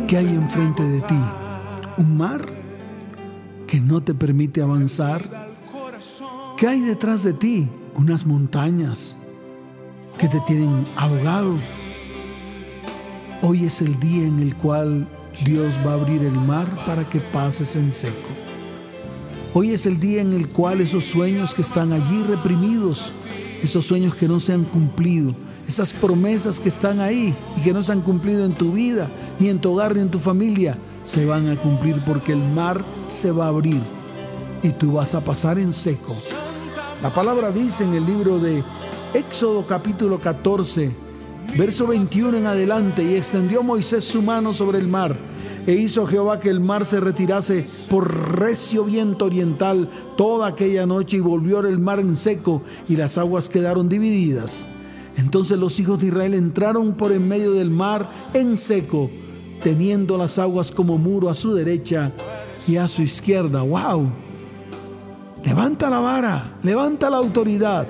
¿Qué 0.07 0.17
hay 0.17 0.29
enfrente 0.29 0.85
de 0.85 1.01
ti? 1.01 1.19
¿Un 1.97 2.17
mar 2.17 2.47
que 3.67 3.81
no 3.81 4.01
te 4.03 4.15
permite 4.15 4.63
avanzar? 4.63 5.23
¿Qué 6.57 6.69
hay 6.69 6.81
detrás 6.81 7.25
de 7.25 7.33
ti? 7.33 7.69
Unas 7.97 8.25
montañas 8.25 9.17
que 10.17 10.29
te 10.29 10.39
tienen 10.47 10.87
ahogado. 10.97 11.57
Hoy 13.43 13.65
es 13.65 13.81
el 13.81 13.99
día 13.99 14.29
en 14.29 14.39
el 14.39 14.55
cual 14.55 15.09
Dios 15.45 15.75
va 15.85 15.93
a 15.93 15.95
abrir 15.95 16.23
el 16.23 16.35
mar 16.35 16.69
para 16.87 17.09
que 17.09 17.19
pases 17.19 17.75
en 17.75 17.91
seco. 17.91 18.29
Hoy 19.55 19.73
es 19.73 19.87
el 19.87 19.99
día 19.99 20.21
en 20.21 20.35
el 20.35 20.49
cual 20.49 20.81
esos 20.81 21.05
sueños 21.05 21.53
que 21.53 21.63
están 21.63 21.93
allí 21.93 22.23
reprimidos 22.23 23.13
esos 23.63 23.87
sueños 23.87 24.15
que 24.15 24.29
no 24.29 24.41
se 24.41 24.53
han 24.53 24.65
cumplido, 24.65 25.35
esas 25.69 25.93
promesas 25.93 26.59
que 26.59 26.69
están 26.69 27.01
ahí 27.01 27.35
y 27.57 27.61
que 27.61 27.73
no 27.73 27.83
se 27.83 27.93
han 27.93 28.01
cumplido 28.01 28.45
en 28.45 28.55
tu 28.55 28.73
vida, 28.73 29.09
ni 29.39 29.49
en 29.49 29.61
tu 29.61 29.73
hogar, 29.73 29.95
ni 29.95 30.03
en 30.03 30.11
tu 30.11 30.19
familia, 30.19 30.77
se 31.03 31.25
van 31.27 31.49
a 31.49 31.57
cumplir 31.57 32.03
porque 32.05 32.33
el 32.33 32.43
mar 32.53 32.83
se 33.09 33.31
va 33.31 33.47
a 33.47 33.49
abrir 33.49 33.81
y 34.63 34.71
tú 34.71 34.93
vas 34.93 35.15
a 35.15 35.21
pasar 35.21 35.59
en 35.59 35.73
seco. 35.73 36.15
La 37.03 37.13
palabra 37.13 37.51
dice 37.51 37.85
en 37.85 37.95
el 37.95 38.05
libro 38.05 38.39
de 38.39 38.63
Éxodo 39.15 39.67
capítulo 39.67 40.19
14, 40.19 40.91
verso 41.57 41.87
21 41.87 42.39
en 42.39 42.47
adelante, 42.47 43.03
y 43.03 43.15
extendió 43.15 43.63
Moisés 43.63 44.05
su 44.05 44.23
mano 44.23 44.53
sobre 44.53 44.79
el 44.79 44.89
mar 44.89 45.17
e 45.67 45.75
hizo 45.75 46.07
Jehová 46.07 46.41
que 46.41 46.49
el 46.49 46.61
mar 46.61 46.87
se 46.87 47.01
retirase 47.01 47.67
por 47.89 48.39
recio 48.39 48.85
viento 48.85 49.27
oriental 49.27 49.89
toda 50.17 50.49
aquella 50.49 50.87
noche 50.87 51.19
y 51.19 51.21
volvió 51.21 51.61
el 51.61 51.79
mar 51.79 52.01
en 52.01 52.17
seco 52.17 52.63
y 52.89 52.97
las 52.97 53.19
aguas 53.19 53.49
quedaron 53.49 53.89
divididas. 53.89 54.67
Entonces 55.17 55.59
los 55.59 55.79
hijos 55.79 56.01
de 56.01 56.07
Israel 56.07 56.35
entraron 56.35 56.95
por 56.95 57.13
en 57.13 57.29
medio 57.29 57.53
del 57.53 57.71
mar 57.71 58.11
en 58.33 58.57
seco, 58.57 59.11
teniendo 59.63 60.17
las 60.17 60.39
aguas 60.39 60.73
como 60.73 60.97
muro 60.97 61.29
a 61.29 61.35
su 61.35 61.53
derecha 61.53 62.11
y 62.67 62.77
a 62.77 62.89
su 62.89 63.03
izquierda. 63.03 63.63
¡Wow! 63.63 64.09
Levanta 65.45 65.91
la 65.91 66.01
vara, 66.01 66.59
levanta 66.63 67.11
la 67.11 67.19
autoridad, 67.19 67.87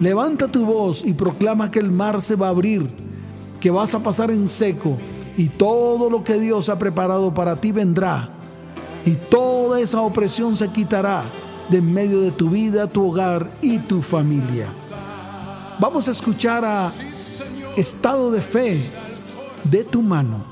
levanta 0.00 0.48
tu 0.48 0.64
voz 0.64 1.04
y 1.04 1.12
proclama 1.12 1.70
que 1.70 1.78
el 1.78 1.90
mar 1.90 2.22
se 2.22 2.36
va 2.36 2.46
a 2.48 2.50
abrir, 2.50 2.86
que 3.60 3.70
vas 3.70 3.94
a 3.94 4.02
pasar 4.02 4.30
en 4.30 4.48
seco 4.48 4.96
y 5.36 5.48
todo 5.48 6.10
lo 6.10 6.24
que 6.24 6.38
Dios 6.38 6.68
ha 6.68 6.78
preparado 6.78 7.32
para 7.32 7.56
ti 7.56 7.72
vendrá 7.72 8.28
y 9.04 9.12
toda 9.12 9.80
esa 9.80 10.00
opresión 10.00 10.56
se 10.56 10.68
quitará 10.68 11.24
de 11.68 11.78
en 11.78 11.92
medio 11.92 12.20
de 12.20 12.30
tu 12.30 12.50
vida, 12.50 12.86
tu 12.86 13.08
hogar 13.08 13.50
y 13.60 13.78
tu 13.78 14.02
familia. 14.02 14.68
Vamos 15.78 16.06
a 16.08 16.10
escuchar 16.10 16.64
a 16.64 16.92
Estado 17.76 18.30
de 18.30 18.40
Fe 18.40 18.90
de 19.64 19.84
tu 19.84 20.02
mano. 20.02 20.44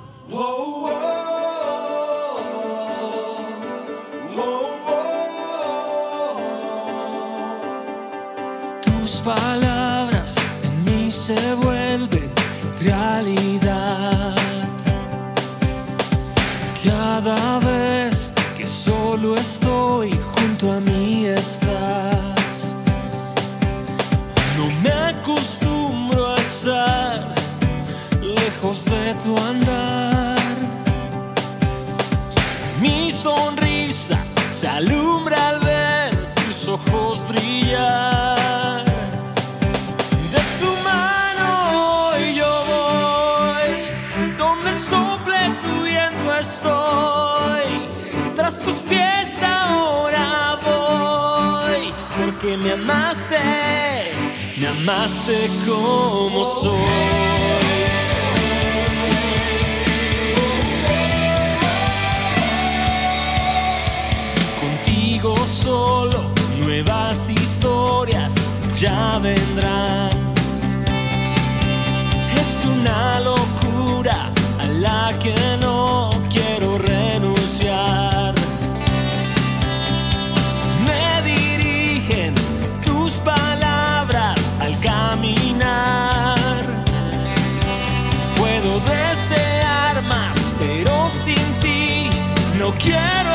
Tus 8.82 9.20
palabras 9.20 10.36
en 10.64 10.84
mí 10.84 11.10
se 11.10 11.54
vuelven 11.56 12.30
realidad. 12.80 13.69
Solo 19.20 19.36
estoy 19.36 20.18
junto 20.34 20.72
a 20.72 20.80
mí 20.80 21.26
estás. 21.26 22.74
No 24.56 24.66
me 24.82 24.90
acostumbro 24.90 26.32
a 26.32 26.36
estar 26.36 27.34
lejos 28.22 28.84
de 28.86 29.14
tu 29.22 29.36
andar. 29.38 30.38
Mi 32.80 33.10
sonrisa 33.10 34.18
se 34.50 34.68
alumbra 34.68 35.48
al 35.50 35.58
ver 35.60 36.34
tus 36.34 36.68
ojos 36.68 37.26
brillar. 37.28 38.09
Porque 52.90 52.96
me 52.96 52.96
amaste, 52.96 54.12
me 54.56 54.66
amaste 54.66 55.50
como 55.66 56.44
soy. 56.44 57.30
Contigo 64.60 65.36
solo 65.46 66.22
nuevas 66.58 67.30
historias 67.30 68.34
ya 68.76 69.18
vendrán. 69.18 70.10
Es 72.38 72.64
una 72.66 73.20
locura 73.20 74.30
a 74.58 74.66
la 74.66 75.12
que 75.18 75.34
no 75.60 75.69
no 92.70 92.78
quiero 92.78 93.29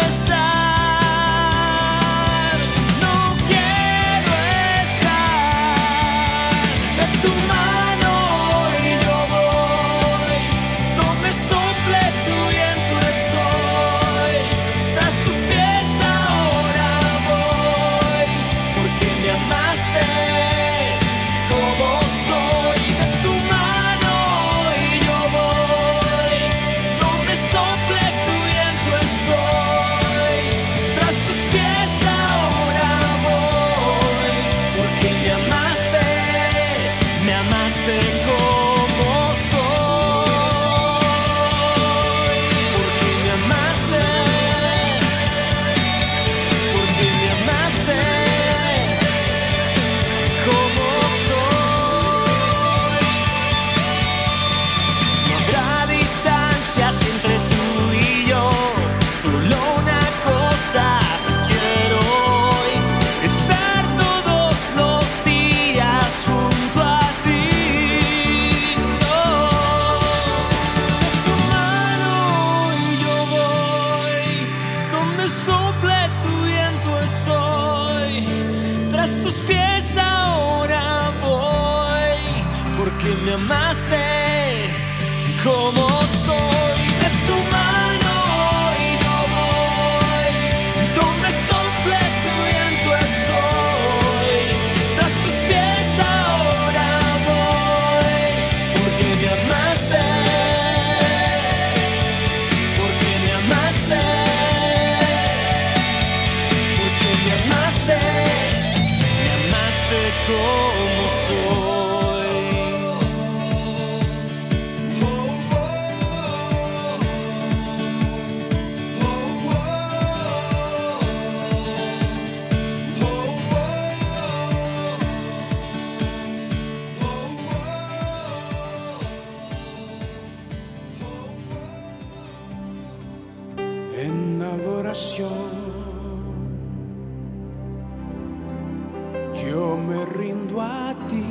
Yo 139.44 139.78
me 139.78 140.06
rindo 140.06 140.62
a 140.62 140.96
ti. 141.10 141.22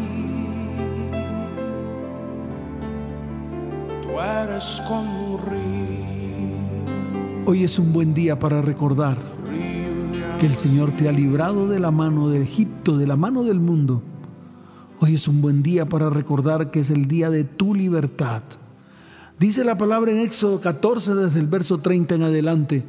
Tú 4.03 4.21
eres 4.21 4.83
como 4.87 5.41
Hoy 7.47 7.65
es 7.65 7.79
un 7.79 7.95
buen 7.95 8.13
día 8.13 8.39
para 8.39 8.61
recordar 8.61 9.17
que 10.39 10.45
el 10.45 10.55
Señor 10.55 10.91
te 10.93 11.09
ha 11.09 11.13
librado 11.13 11.67
de 11.67 11.81
la 11.81 11.91
mano 11.91 12.29
de 12.29 12.43
Egipto, 12.43 12.99
de 12.99 13.07
la 13.07 13.17
mano 13.17 13.45
del 13.45 13.61
mundo. 13.61 14.03
Hoy 15.01 15.15
es 15.15 15.27
un 15.27 15.41
buen 15.41 15.63
día 15.63 15.89
para 15.89 16.11
recordar 16.11 16.71
que 16.71 16.81
es 16.81 16.91
el 16.91 17.09
día 17.09 17.31
de 17.31 17.45
tu 17.45 17.75
libertad. 17.75 18.43
Dice 19.39 19.65
la 19.65 19.79
palabra 19.79 20.13
en 20.13 20.19
Éxodo 20.19 20.61
14 20.61 21.15
desde 21.15 21.41
el 21.41 21.47
verso 21.47 21.79
30 21.79 22.15
en 22.15 22.23
adelante. 22.25 22.85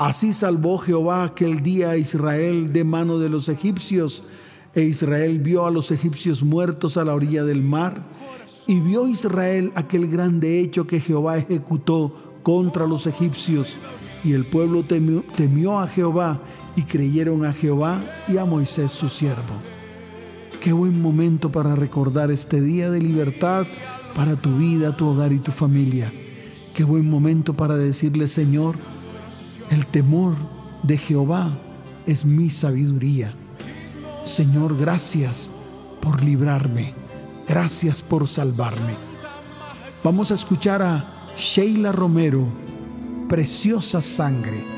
Así 0.00 0.32
salvó 0.32 0.78
Jehová 0.78 1.24
aquel 1.24 1.62
día 1.62 1.90
a 1.90 1.98
Israel 1.98 2.72
de 2.72 2.84
mano 2.84 3.18
de 3.18 3.28
los 3.28 3.50
egipcios, 3.50 4.22
e 4.74 4.80
Israel 4.80 5.40
vio 5.40 5.66
a 5.66 5.70
los 5.70 5.90
egipcios 5.90 6.42
muertos 6.42 6.96
a 6.96 7.04
la 7.04 7.14
orilla 7.14 7.44
del 7.44 7.60
mar, 7.60 8.02
y 8.66 8.80
vio 8.80 9.06
Israel 9.06 9.72
aquel 9.74 10.08
grande 10.08 10.58
hecho 10.58 10.86
que 10.86 11.00
Jehová 11.00 11.36
ejecutó 11.36 12.14
contra 12.42 12.86
los 12.86 13.06
egipcios, 13.06 13.76
y 14.24 14.32
el 14.32 14.46
pueblo 14.46 14.84
temió, 14.84 15.22
temió 15.36 15.78
a 15.78 15.86
Jehová, 15.86 16.40
y 16.76 16.84
creyeron 16.84 17.44
a 17.44 17.52
Jehová 17.52 18.00
y 18.26 18.38
a 18.38 18.46
Moisés 18.46 18.92
su 18.92 19.10
siervo. 19.10 19.52
Qué 20.62 20.72
buen 20.72 20.98
momento 20.98 21.52
para 21.52 21.76
recordar 21.76 22.30
este 22.30 22.62
día 22.62 22.90
de 22.90 23.02
libertad 23.02 23.66
para 24.14 24.36
tu 24.36 24.56
vida, 24.56 24.96
tu 24.96 25.08
hogar 25.08 25.34
y 25.34 25.40
tu 25.40 25.52
familia. 25.52 26.10
Qué 26.72 26.84
buen 26.84 27.04
momento 27.04 27.52
para 27.52 27.76
decirle, 27.76 28.28
Señor, 28.28 28.76
el 29.70 29.86
temor 29.86 30.34
de 30.82 30.98
Jehová 30.98 31.50
es 32.06 32.24
mi 32.24 32.50
sabiduría. 32.50 33.32
Señor, 34.24 34.76
gracias 34.76 35.50
por 36.00 36.22
librarme. 36.22 36.94
Gracias 37.48 38.02
por 38.02 38.28
salvarme. 38.28 38.94
Vamos 40.04 40.30
a 40.30 40.34
escuchar 40.34 40.82
a 40.82 41.32
Sheila 41.36 41.92
Romero, 41.92 42.46
Preciosa 43.28 44.00
Sangre. 44.00 44.69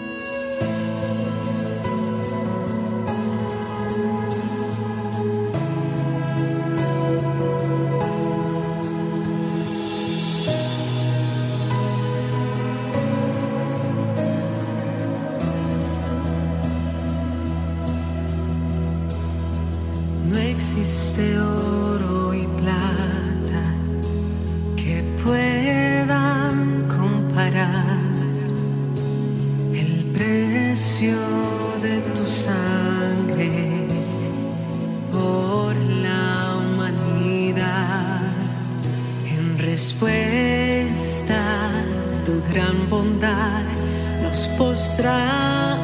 nos 44.20 44.48
postramos 44.58 45.78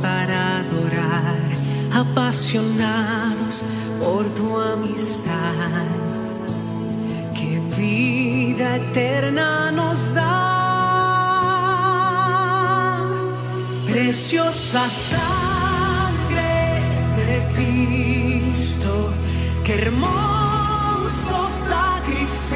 para 0.00 0.60
adorar, 0.60 1.52
apasionados 1.92 3.62
por 4.00 4.24
tu 4.30 4.58
amistad. 4.58 5.84
Que 7.36 7.60
vida 7.76 8.76
eterna 8.76 9.70
nos 9.70 10.14
da, 10.14 10.24
preciosa 13.86 14.88
sangre 14.88 16.40
de 17.16 17.42
Cristo, 17.54 19.12
que 19.62 19.74
hermoso 19.74 21.46
sacrificio 21.50 22.48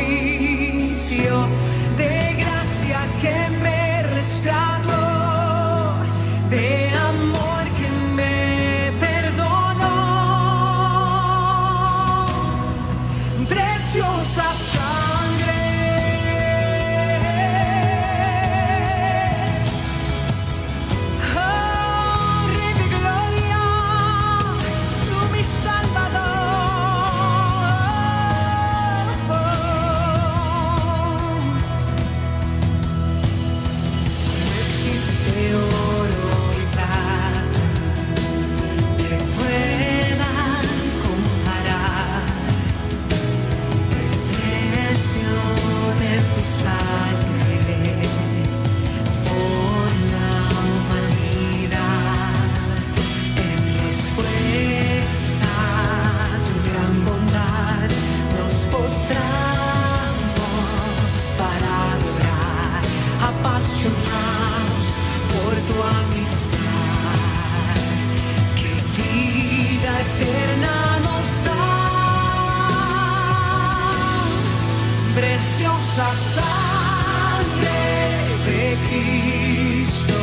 de 78.73 78.79
Cristo, 78.79 80.15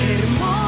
hermoso. 0.00 0.65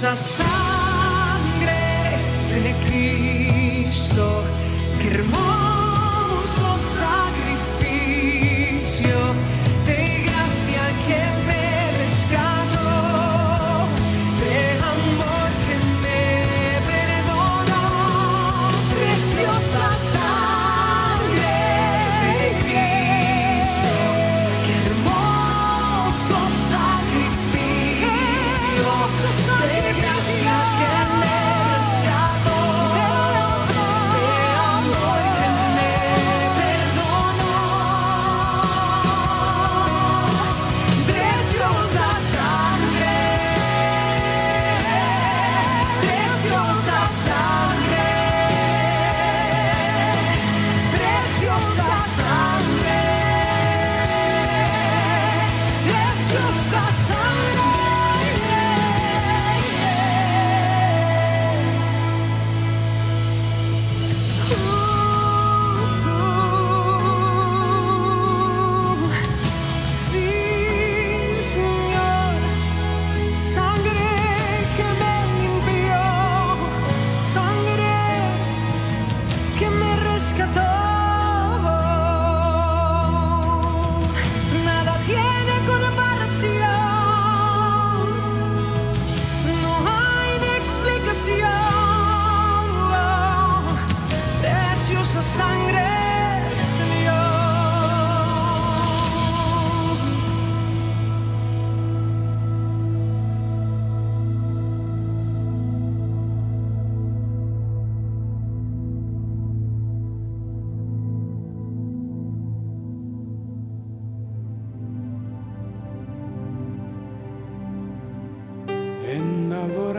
preciosa 0.00 0.14
sangre 0.16 1.72
de 2.62 2.72
Cristo, 2.86 4.44
qué 5.00 5.08
hermosa. 5.08 5.77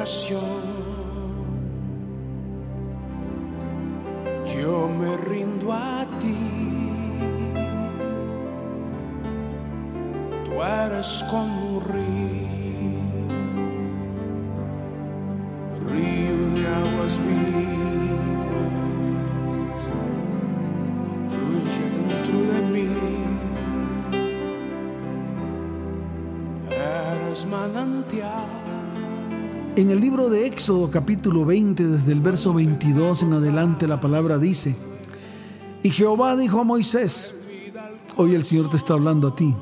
Adoración. 0.10 0.40
Yo 4.56 4.88
me 4.88 5.18
rindo 5.18 5.72
a 5.72 6.08
ti. 6.20 6.36
Tú 10.46 10.64
eres 10.64 11.24
En 29.80 29.92
el 29.92 30.02
libro 30.02 30.30
de 30.30 30.46
Éxodo 30.46 30.92
capítulo 30.92 31.46
20, 31.46 31.88
desde 31.88 32.12
el 32.12 32.20
verso 32.20 32.54
22 32.54 33.24
en 33.24 33.32
adelante, 33.32 33.88
la 33.88 34.02
palabra 34.02 34.38
dice, 34.38 34.76
y 35.82 35.90
Jehová 35.90 36.36
dijo 36.36 36.60
a 36.60 36.66
Moisés, 36.66 37.34
hoy 38.18 38.36
el 38.36 38.44
Señor 38.44 38.70
te 38.70 38.76
está 38.76 38.96
hablando 38.96 39.30
a 39.30 39.36
ti, 39.36 39.56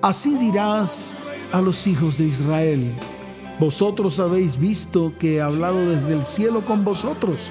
así 0.00 0.38
dirás 0.38 1.16
a 1.50 1.60
los 1.60 1.88
hijos 1.88 2.18
de 2.18 2.26
Israel, 2.26 2.94
vosotros 3.58 4.20
habéis 4.20 4.56
visto 4.56 5.12
que 5.18 5.38
he 5.38 5.40
hablado 5.40 5.80
desde 5.90 6.12
el 6.12 6.26
cielo 6.26 6.64
con 6.64 6.84
vosotros, 6.84 7.50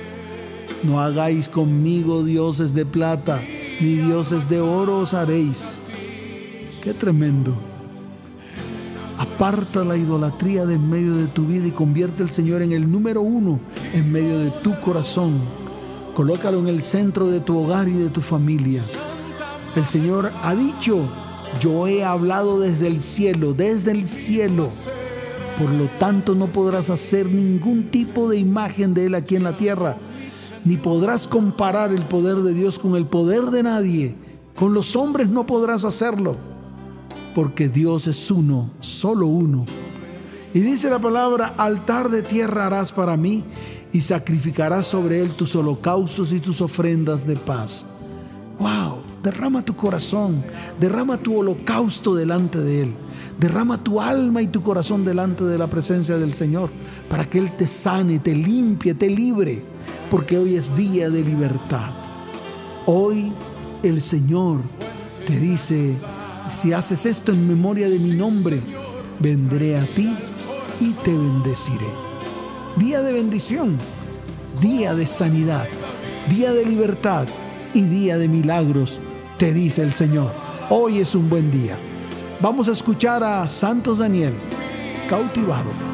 no 0.84 1.02
hagáis 1.02 1.50
conmigo 1.50 2.24
dioses 2.24 2.74
de 2.74 2.86
plata, 2.86 3.42
ni 3.82 3.96
dioses 3.96 4.48
de 4.48 4.62
oro 4.62 5.00
os 5.00 5.14
haréis. 5.14 5.82
Qué 6.86 6.94
tremendo. 6.94 7.69
Aparta 9.40 9.86
la 9.86 9.96
idolatría 9.96 10.66
de 10.66 10.74
en 10.74 10.90
medio 10.90 11.16
de 11.16 11.28
tu 11.28 11.46
vida 11.46 11.66
y 11.66 11.72
convierte 11.72 12.24
al 12.24 12.30
Señor 12.30 12.62
en 12.62 12.74
el 12.74 12.92
número 12.92 13.22
uno 13.22 13.62
en 13.94 14.12
medio 14.12 14.38
de 14.38 14.52
tu 14.52 14.78
corazón. 14.82 15.32
Colócalo 16.14 16.60
en 16.60 16.68
el 16.68 16.82
centro 16.82 17.26
de 17.28 17.40
tu 17.40 17.58
hogar 17.58 17.88
y 17.88 17.94
de 17.94 18.10
tu 18.10 18.20
familia. 18.20 18.82
El 19.78 19.86
Señor 19.86 20.34
ha 20.44 20.56
dicho, 20.56 21.04
yo 21.62 21.88
he 21.88 22.04
hablado 22.04 22.60
desde 22.60 22.88
el 22.88 23.02
cielo, 23.02 23.54
desde 23.54 23.92
el 23.92 24.06
cielo. 24.06 24.68
Por 25.58 25.70
lo 25.70 25.86
tanto 25.86 26.36
no 26.36 26.48
podrás 26.48 26.90
hacer 26.90 27.26
ningún 27.28 27.92
tipo 27.92 28.28
de 28.28 28.36
imagen 28.36 28.94
de 28.94 29.06
Él 29.06 29.16
aquí 29.16 29.38
en 29.38 29.44
la 29.44 29.56
tierra, 29.56 29.96
ni 30.66 30.76
podrás 30.76 31.28
comparar 31.28 31.94
el 31.94 32.04
poder 32.04 32.40
de 32.40 32.54
Dios 32.54 32.78
con 32.78 32.94
el 32.98 33.06
poder 33.06 33.44
de 33.44 33.64
nadie. 33.64 34.16
Con 34.58 34.74
los 34.74 34.98
hombres 34.98 35.30
no 35.30 35.46
podrás 35.46 35.86
hacerlo 35.86 36.36
porque 37.40 37.70
Dios 37.70 38.06
es 38.08 38.32
uno, 38.32 38.70
solo 38.82 39.28
uno. 39.28 39.66
Y 40.54 40.60
dice 40.60 40.90
la 40.90 41.00
palabra, 41.00 41.54
altar 41.58 42.10
de 42.10 42.22
tierra 42.22 42.66
harás 42.66 42.92
para 42.92 43.16
mí 43.16 43.46
y 43.94 44.02
sacrificarás 44.02 44.88
sobre 44.88 45.22
él 45.22 45.30
tus 45.30 45.56
holocaustos 45.56 46.34
y 46.34 46.42
tus 46.42 46.60
ofrendas 46.60 47.26
de 47.26 47.38
paz. 47.38 47.86
¡Wow! 48.60 49.04
Derrama 49.24 49.64
tu 49.64 49.74
corazón, 49.74 50.44
derrama 50.82 51.16
tu 51.16 51.38
holocausto 51.38 52.14
delante 52.14 52.60
de 52.60 52.82
él. 52.82 52.94
Derrama 53.40 53.82
tu 53.82 54.02
alma 54.02 54.42
y 54.42 54.48
tu 54.48 54.62
corazón 54.62 55.06
delante 55.06 55.46
de 55.46 55.58
la 55.58 55.68
presencia 55.68 56.18
del 56.18 56.34
Señor 56.34 56.70
para 57.10 57.24
que 57.24 57.38
Él 57.38 57.56
te 57.56 57.68
sane, 57.68 58.20
te 58.20 58.36
limpie, 58.36 58.96
te 58.96 59.10
libre, 59.10 59.64
porque 60.12 60.38
hoy 60.38 60.56
es 60.56 60.76
día 60.76 61.10
de 61.10 61.24
libertad. 61.24 61.92
Hoy 62.86 63.32
el 63.82 64.02
Señor 64.02 64.60
te 65.26 65.40
dice, 65.40 65.96
si 66.50 66.74
haces 66.74 67.06
esto 67.06 67.32
en 67.32 67.48
memoria 67.48 67.90
de 67.90 68.00
mi 68.00 68.12
nombre, 68.12 68.60
vendré 69.20 69.78
a 69.78 69.86
ti 69.86 70.16
y 70.80 70.92
te 71.04 71.12
bendeciré. 71.12 71.88
Día 72.78 73.02
de 73.02 73.14
bendición, 73.14 73.78
día 74.62 74.94
de 74.94 75.06
sanidad, 75.06 75.68
día 76.30 76.54
de 76.54 76.66
libertad 76.66 77.28
y 77.74 77.82
día 77.82 78.18
de 78.18 78.28
milagros, 78.28 79.00
te 79.38 79.54
dice 79.54 79.82
el 79.82 79.94
Señor. 79.94 80.32
Hoy 80.70 81.00
es 81.00 81.16
un 81.16 81.30
buen 81.30 81.52
día. 81.52 81.78
Vamos 82.42 82.68
a 82.70 82.72
escuchar 82.72 83.24
a 83.24 83.48
Santos 83.48 84.00
Daniel, 84.00 84.34
cautivado. 85.10 85.89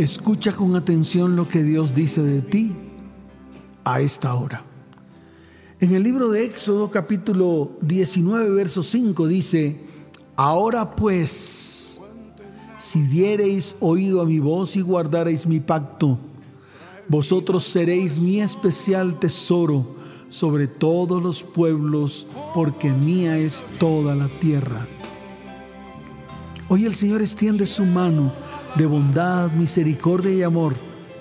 Escucha 0.00 0.52
con 0.52 0.76
atención 0.76 1.36
lo 1.36 1.46
que 1.46 1.62
Dios 1.62 1.94
dice 1.94 2.22
de 2.22 2.40
ti 2.40 2.72
a 3.84 4.00
esta 4.00 4.32
hora. 4.32 4.64
En 5.78 5.94
el 5.94 6.02
libro 6.02 6.30
de 6.30 6.46
Éxodo 6.46 6.90
capítulo 6.90 7.72
19, 7.82 8.48
verso 8.48 8.82
5 8.82 9.26
dice, 9.26 9.78
ahora 10.36 10.90
pues, 10.92 12.00
si 12.78 13.02
diereis 13.02 13.76
oído 13.80 14.22
a 14.22 14.24
mi 14.24 14.38
voz 14.38 14.74
y 14.74 14.80
guardareis 14.80 15.46
mi 15.46 15.60
pacto, 15.60 16.18
vosotros 17.06 17.64
seréis 17.64 18.18
mi 18.18 18.40
especial 18.40 19.18
tesoro 19.18 19.84
sobre 20.30 20.66
todos 20.66 21.22
los 21.22 21.42
pueblos, 21.42 22.26
porque 22.54 22.90
mía 22.90 23.36
es 23.36 23.66
toda 23.78 24.14
la 24.14 24.28
tierra. 24.28 24.86
Hoy 26.70 26.86
el 26.86 26.94
Señor 26.94 27.20
extiende 27.20 27.66
su 27.66 27.84
mano 27.84 28.32
de 28.76 28.86
bondad, 28.86 29.50
misericordia 29.52 30.32
y 30.32 30.42
amor 30.42 30.74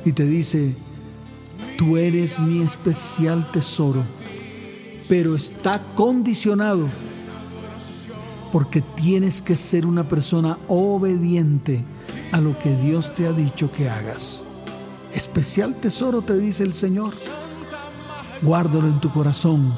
y 0.06 0.14
te 0.14 0.24
dice, 0.24 0.76
tú 1.78 1.98
eres 1.98 2.40
mi 2.40 2.62
especial 2.62 3.50
tesoro, 3.52 4.04
pero 5.08 5.36
está 5.36 5.82
condicionado 5.96 6.88
porque 8.52 8.82
tienes 8.82 9.42
que 9.42 9.56
ser 9.56 9.86
una 9.86 10.04
persona 10.04 10.58
obediente 10.68 11.84
a 12.32 12.42
lo 12.42 12.58
que 12.58 12.76
Dios 12.78 13.14
te 13.14 13.28
ha 13.28 13.32
dicho 13.32 13.72
que 13.72 13.90
hagas. 13.90 14.44
Especial 15.14 15.76
tesoro 15.76 16.22
te 16.22 16.38
dice 16.38 16.64
el 16.64 16.74
Señor. 16.74 17.14
Guárdalo 18.42 18.88
en 18.88 19.02
tu 19.02 19.10
corazón, 19.10 19.76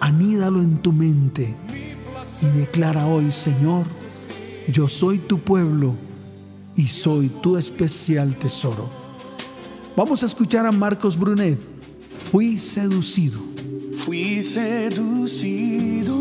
anídalo 0.00 0.60
en 0.60 0.78
tu 0.82 0.92
mente 0.92 1.56
y 2.42 2.46
declara 2.58 3.06
hoy, 3.06 3.32
Señor, 3.32 3.86
yo 4.68 4.86
soy 4.86 5.18
tu 5.18 5.38
pueblo 5.38 5.94
y 6.76 6.88
soy 6.88 7.28
tu 7.28 7.56
especial 7.56 8.36
tesoro. 8.36 8.88
Vamos 9.96 10.22
a 10.22 10.26
escuchar 10.26 10.66
a 10.66 10.72
Marcos 10.72 11.18
Brunet. 11.18 11.58
Fui 12.30 12.58
seducido. 12.58 13.38
Fui 13.92 14.42
seducido 14.42 16.14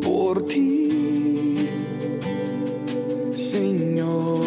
por 0.00 0.46
ti, 0.46 1.68
Señor. 3.34 4.41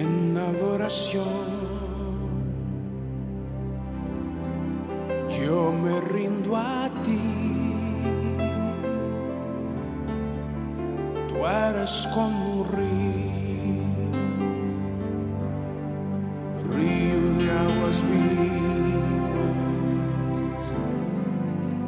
En 0.00 0.36
adoración. 0.36 1.24
Yo 5.38 5.72
me 5.72 6.00
rindo 6.00 6.56
a 6.56 6.90
ti. 7.02 7.20
Tú 11.28 11.46
eres 11.46 12.08
como 12.14 12.60
un 12.60 12.68
río, 12.76 13.05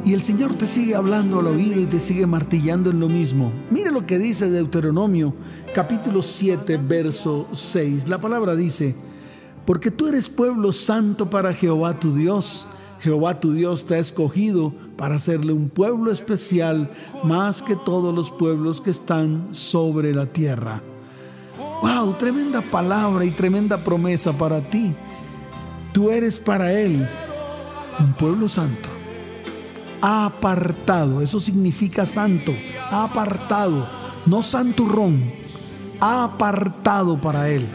Y 0.09 0.13
el 0.13 0.23
Señor 0.23 0.55
te 0.55 0.65
sigue 0.65 0.95
hablando 0.95 1.37
al 1.39 1.45
oído 1.45 1.79
y 1.79 1.85
te 1.85 1.99
sigue 1.99 2.25
martillando 2.25 2.89
en 2.89 2.99
lo 2.99 3.07
mismo. 3.07 3.53
Mire 3.69 3.91
lo 3.91 4.07
que 4.07 4.17
dice 4.17 4.49
Deuteronomio 4.49 5.35
capítulo 5.71 6.23
7, 6.23 6.77
verso 6.77 7.47
6. 7.53 8.09
La 8.09 8.19
palabra 8.19 8.55
dice, 8.55 8.95
porque 9.67 9.91
tú 9.91 10.07
eres 10.07 10.27
pueblo 10.27 10.73
santo 10.73 11.29
para 11.29 11.53
Jehová 11.53 11.99
tu 11.99 12.15
Dios. 12.15 12.65
Jehová 13.01 13.39
tu 13.39 13.53
Dios 13.53 13.85
te 13.85 13.93
ha 13.93 13.99
escogido 13.99 14.73
para 14.97 15.17
hacerle 15.17 15.53
un 15.53 15.69
pueblo 15.69 16.11
especial 16.11 16.89
más 17.23 17.61
que 17.61 17.75
todos 17.75 18.11
los 18.11 18.31
pueblos 18.31 18.81
que 18.81 18.89
están 18.89 19.49
sobre 19.51 20.15
la 20.15 20.25
tierra. 20.25 20.81
¡Wow! 21.83 22.13
Tremenda 22.13 22.61
palabra 22.61 23.25
y 23.25 23.29
tremenda 23.29 23.77
promesa 23.77 24.33
para 24.33 24.59
ti. 24.59 24.91
Tú 25.93 26.09
eres 26.09 26.39
para 26.39 26.73
Él 26.73 27.07
un 27.99 28.13
pueblo 28.13 28.47
santo 28.47 28.89
apartado, 30.01 31.21
eso 31.21 31.39
significa 31.39 32.05
santo, 32.05 32.53
apartado, 32.91 33.87
no 34.25 34.41
santurrón, 34.41 35.23
apartado 35.99 37.19
para 37.19 37.49
Él. 37.49 37.67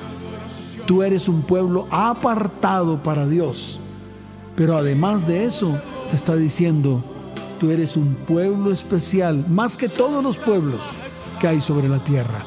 Tú 0.87 1.03
eres 1.03 1.29
un 1.29 1.43
pueblo 1.43 1.87
apartado 1.91 3.03
para 3.03 3.27
Dios. 3.27 3.81
Pero 4.57 4.77
además 4.77 5.27
de 5.27 5.45
eso, 5.45 5.77
te 6.11 6.17
está 6.17 6.37
diciendo, 6.37 7.03
tú 7.59 7.71
eres 7.71 7.97
un 7.97 8.15
pueblo 8.15 8.71
especial, 8.71 9.45
más 9.49 9.77
que 9.77 9.89
todos 9.89 10.23
los 10.23 10.39
pueblos 10.39 10.85
que 11.41 11.49
hay 11.49 11.61
sobre 11.61 11.89
la 11.89 11.99
tierra. 12.05 12.45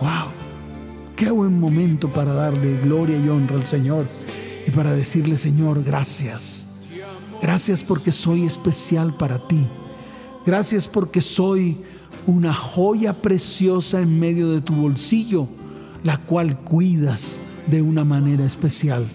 ¡Wow! 0.00 0.32
Qué 1.16 1.30
buen 1.30 1.58
momento 1.58 2.12
para 2.12 2.32
darle 2.32 2.78
gloria 2.78 3.18
y 3.18 3.28
honra 3.28 3.56
al 3.56 3.66
Señor 3.66 4.06
y 4.66 4.70
para 4.70 4.92
decirle, 4.92 5.36
Señor, 5.36 5.82
gracias. 5.82 6.67
Gracias 7.40 7.84
porque 7.84 8.12
soy 8.12 8.44
especial 8.44 9.14
para 9.14 9.38
ti. 9.46 9.60
Gracias 10.44 10.88
porque 10.88 11.22
soy 11.22 11.78
una 12.26 12.52
joya 12.52 13.12
preciosa 13.12 14.00
en 14.00 14.18
medio 14.18 14.50
de 14.50 14.60
tu 14.60 14.74
bolsillo, 14.74 15.46
la 16.02 16.16
cual 16.18 16.58
cuidas 16.60 17.40
de 17.66 17.82
una 17.82 18.04
manera 18.04 18.44
especial. 18.44 19.06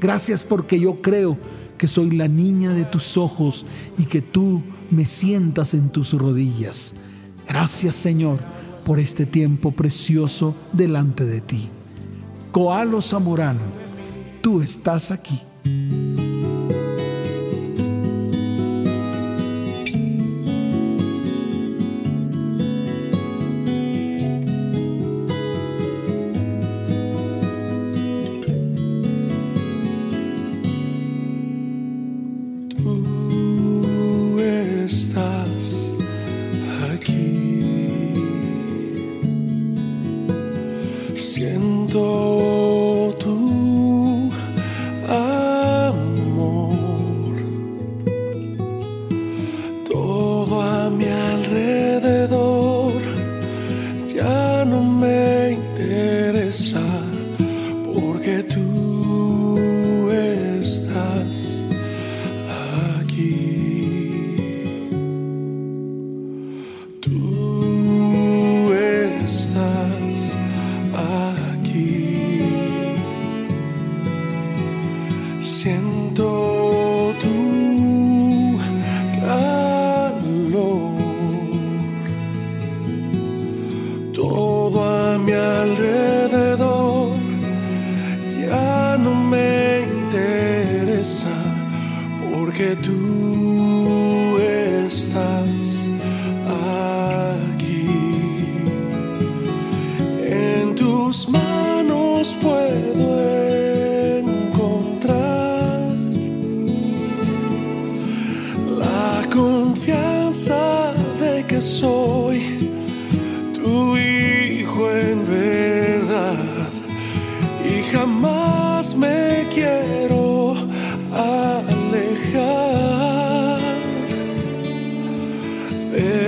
Gracias 0.00 0.42
porque 0.42 0.80
yo 0.80 1.00
creo 1.02 1.38
que 1.78 1.88
soy 1.88 2.10
la 2.10 2.28
niña 2.28 2.72
de 2.72 2.84
tus 2.84 3.16
ojos 3.16 3.64
y 3.98 4.04
que 4.04 4.20
tú 4.20 4.62
me 4.90 5.06
sientas 5.06 5.74
en 5.74 5.90
tus 5.90 6.12
rodillas. 6.12 6.94
Gracias 7.46 7.96
Señor 7.96 8.38
por 8.84 8.98
este 8.98 9.26
tiempo 9.26 9.72
precioso 9.72 10.54
delante 10.72 11.24
de 11.24 11.40
ti. 11.40 11.68
Coalo 12.52 13.00
Zamorano, 13.00 13.60
tú 14.40 14.60
estás 14.60 15.10
aquí. 15.10 15.40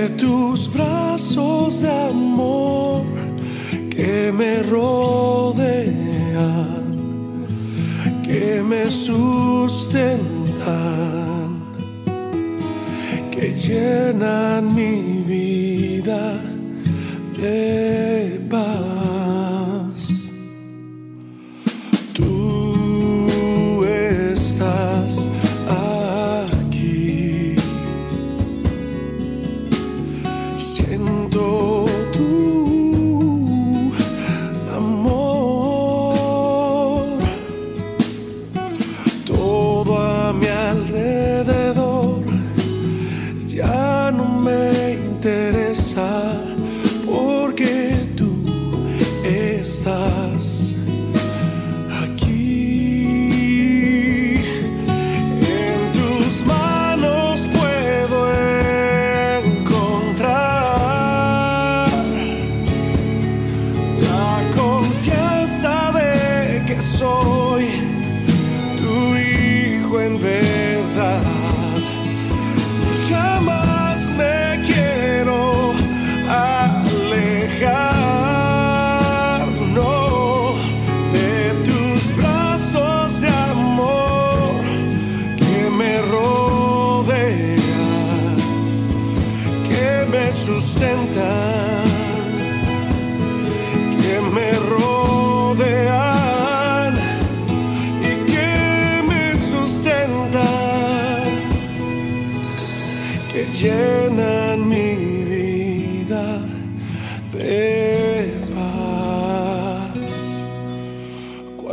tus 0.09 0.71
brazos 0.71 1.81
de 1.81 1.89
amor 1.89 3.03
que 3.89 4.31
me 4.31 4.63
rodean, 4.63 5.63
que 8.23 8.61
me 8.63 8.89
sustentan, 8.89 10.03
que 13.31 13.53
llenan 13.53 14.73
mi 14.75 15.23
vida 15.25 16.41
de 17.39 17.82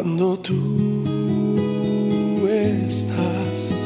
Cuando 0.03 0.35
tú 0.39 0.55
estás. 2.49 3.80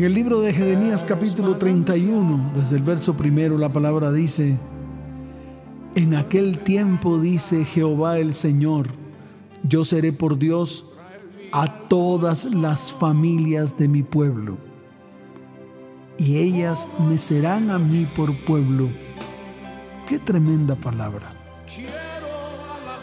En 0.00 0.06
el 0.06 0.14
libro 0.14 0.40
de 0.40 0.54
Jeremías 0.54 1.04
capítulo 1.04 1.58
31, 1.58 2.52
desde 2.56 2.76
el 2.76 2.82
verso 2.82 3.18
primero, 3.18 3.58
la 3.58 3.70
palabra 3.70 4.10
dice, 4.10 4.56
en 5.94 6.14
aquel 6.14 6.60
tiempo, 6.60 7.20
dice 7.20 7.66
Jehová 7.66 8.18
el 8.18 8.32
Señor, 8.32 8.86
yo 9.62 9.84
seré 9.84 10.14
por 10.14 10.38
Dios 10.38 10.86
a 11.52 11.70
todas 11.88 12.54
las 12.54 12.94
familias 12.94 13.76
de 13.76 13.88
mi 13.88 14.02
pueblo, 14.02 14.56
y 16.16 16.38
ellas 16.38 16.88
me 17.06 17.18
serán 17.18 17.70
a 17.70 17.78
mí 17.78 18.06
por 18.16 18.34
pueblo. 18.34 18.88
Qué 20.08 20.18
tremenda 20.18 20.76
palabra. 20.76 21.30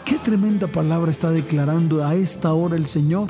Qué 0.04 0.18
tremenda 0.18 0.66
palabra 0.66 1.12
está 1.12 1.30
declarando 1.30 2.04
a 2.04 2.16
esta 2.16 2.52
hora 2.54 2.74
el 2.74 2.88
Señor. 2.88 3.28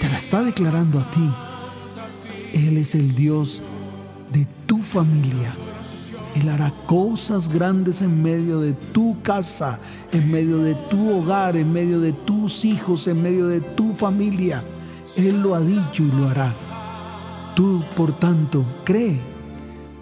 Te 0.00 0.08
la 0.08 0.16
está 0.16 0.42
declarando 0.42 0.98
a 0.98 1.08
ti. 1.12 1.30
Él 2.56 2.78
es 2.78 2.94
el 2.94 3.14
Dios 3.14 3.60
de 4.32 4.46
tu 4.66 4.82
familia. 4.82 5.54
Él 6.34 6.48
hará 6.48 6.72
cosas 6.86 7.50
grandes 7.50 8.00
en 8.00 8.22
medio 8.22 8.60
de 8.60 8.72
tu 8.72 9.20
casa, 9.20 9.78
en 10.10 10.30
medio 10.32 10.58
de 10.58 10.74
tu 10.74 11.10
hogar, 11.10 11.54
en 11.56 11.70
medio 11.70 12.00
de 12.00 12.12
tus 12.12 12.64
hijos, 12.64 13.08
en 13.08 13.22
medio 13.22 13.46
de 13.46 13.60
tu 13.60 13.92
familia. 13.92 14.64
Él 15.18 15.42
lo 15.42 15.54
ha 15.54 15.60
dicho 15.60 16.02
y 16.02 16.10
lo 16.10 16.28
hará. 16.30 16.50
Tú, 17.54 17.82
por 17.94 18.18
tanto, 18.18 18.64
cree. 18.84 19.18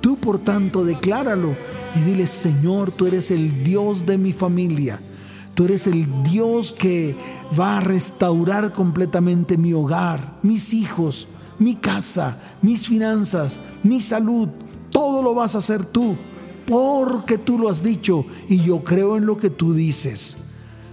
Tú, 0.00 0.16
por 0.16 0.38
tanto, 0.38 0.84
decláralo 0.84 1.56
y 1.96 2.00
dile, 2.00 2.28
Señor, 2.28 2.92
tú 2.92 3.06
eres 3.06 3.32
el 3.32 3.64
Dios 3.64 4.06
de 4.06 4.16
mi 4.16 4.32
familia. 4.32 5.00
Tú 5.54 5.64
eres 5.64 5.88
el 5.88 6.06
Dios 6.22 6.72
que 6.72 7.16
va 7.58 7.78
a 7.78 7.80
restaurar 7.80 8.72
completamente 8.72 9.56
mi 9.56 9.72
hogar, 9.72 10.38
mis 10.42 10.72
hijos, 10.72 11.26
mi 11.58 11.76
casa, 11.76 12.38
mis 12.62 12.86
finanzas, 12.86 13.60
mi 13.82 14.00
salud. 14.00 14.48
Todo 14.90 15.22
lo 15.22 15.34
vas 15.34 15.54
a 15.54 15.58
hacer 15.58 15.84
tú, 15.84 16.16
porque 16.66 17.38
tú 17.38 17.58
lo 17.58 17.68
has 17.68 17.82
dicho 17.82 18.24
y 18.48 18.58
yo 18.58 18.84
creo 18.84 19.16
en 19.16 19.26
lo 19.26 19.36
que 19.36 19.50
tú 19.50 19.74
dices. 19.74 20.36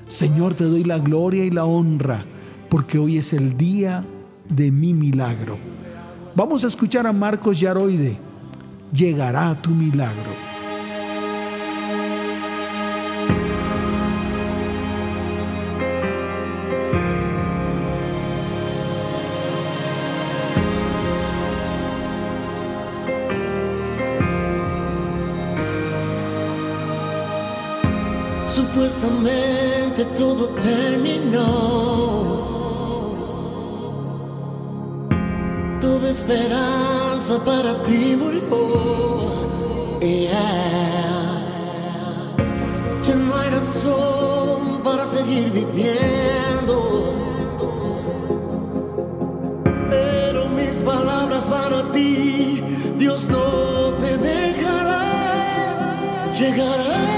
Señor, 0.07 0.53
te 0.53 0.65
doy 0.65 0.83
la 0.83 0.97
gloria 0.97 1.45
y 1.45 1.51
la 1.51 1.65
honra, 1.65 2.25
porque 2.69 2.97
hoy 2.97 3.17
es 3.17 3.33
el 3.33 3.57
día 3.57 4.03
de 4.49 4.71
mi 4.71 4.93
milagro. 4.93 5.57
Vamos 6.35 6.63
a 6.63 6.67
escuchar 6.67 7.07
a 7.07 7.13
Marcos 7.13 7.59
Yaroide. 7.59 8.17
Llegará 8.91 9.61
tu 9.61 9.71
milagro. 9.71 10.50
Supuestamente 28.81 30.05
todo 30.17 30.47
terminó. 30.59 31.37
Toda 35.79 36.09
esperanza 36.09 37.37
para 37.45 37.83
ti 37.83 38.17
murió. 38.17 38.41
Ya 43.03 43.15
no 43.15 43.35
hay 43.37 43.49
razón 43.51 44.81
para 44.83 45.05
seguir 45.05 45.51
viviendo. 45.51 47.13
Pero 49.91 50.49
mis 50.49 50.77
palabras 50.77 51.47
van 51.51 51.73
a 51.73 51.91
ti. 51.91 52.63
Dios 52.97 53.27
no 53.29 53.93
te 53.99 54.17
dejará. 54.17 55.03
Llegará. 56.33 57.10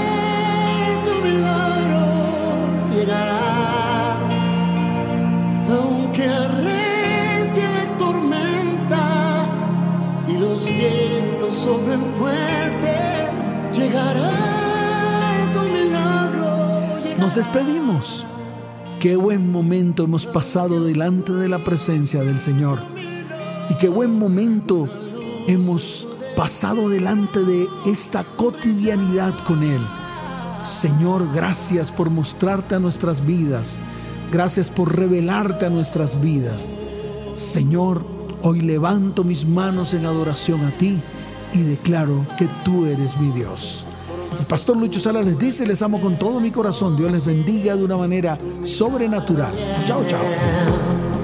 Despedimos. 17.34 18.24
Qué 19.00 19.16
buen 19.16 19.50
momento 19.50 20.04
hemos 20.04 20.24
pasado 20.24 20.84
delante 20.84 21.32
de 21.32 21.48
la 21.48 21.64
presencia 21.64 22.22
del 22.22 22.38
Señor. 22.38 22.78
Y 23.68 23.74
qué 23.74 23.88
buen 23.88 24.16
momento 24.16 24.88
hemos 25.48 26.06
pasado 26.36 26.88
delante 26.88 27.40
de 27.40 27.66
esta 27.86 28.22
cotidianidad 28.22 29.36
con 29.44 29.64
Él. 29.64 29.80
Señor, 30.64 31.26
gracias 31.34 31.90
por 31.90 32.08
mostrarte 32.08 32.76
a 32.76 32.78
nuestras 32.78 33.26
vidas. 33.26 33.80
Gracias 34.30 34.70
por 34.70 34.96
revelarte 34.96 35.66
a 35.66 35.70
nuestras 35.70 36.20
vidas. 36.20 36.70
Señor, 37.34 38.06
hoy 38.42 38.60
levanto 38.60 39.24
mis 39.24 39.44
manos 39.44 39.92
en 39.92 40.06
adoración 40.06 40.64
a 40.64 40.70
ti 40.70 41.00
y 41.52 41.62
declaro 41.62 42.24
que 42.38 42.48
tú 42.64 42.86
eres 42.86 43.18
mi 43.18 43.32
Dios. 43.32 43.84
El 44.44 44.48
pastor 44.48 44.76
Lucho 44.76 45.00
Sala 45.00 45.22
les 45.22 45.38
dice, 45.38 45.66
les 45.66 45.80
amo 45.80 45.98
con 45.98 46.16
todo 46.16 46.38
mi 46.38 46.50
corazón. 46.50 46.98
Dios 46.98 47.10
les 47.10 47.24
bendiga 47.24 47.74
de 47.74 47.82
una 47.82 47.96
manera 47.96 48.38
sobrenatural. 48.62 49.54
Chao, 49.86 50.04
chao. 50.06 50.20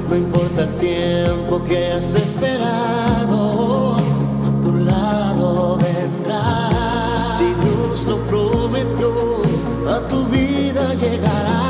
No 0.09 0.17
importa 0.17 0.63
el 0.63 0.75
tiempo 0.77 1.63
que 1.63 1.93
has 1.93 2.15
esperado, 2.15 3.97
a 3.97 4.63
tu 4.63 4.73
lado 4.73 5.77
vendrá. 5.77 7.31
Si 7.37 7.45
Dios 7.45 8.07
lo 8.07 8.17
prometió 8.23 9.43
a 9.87 10.09
tu 10.09 10.25
vida 10.29 10.95
llegará. 10.95 11.61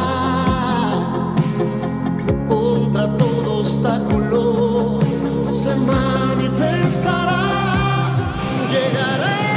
Contra 2.49 3.17
todo 3.17 3.59
obstáculo 3.59 5.01
se 5.53 5.75
manifestará. 5.75 7.43
Llegará. 8.71 9.50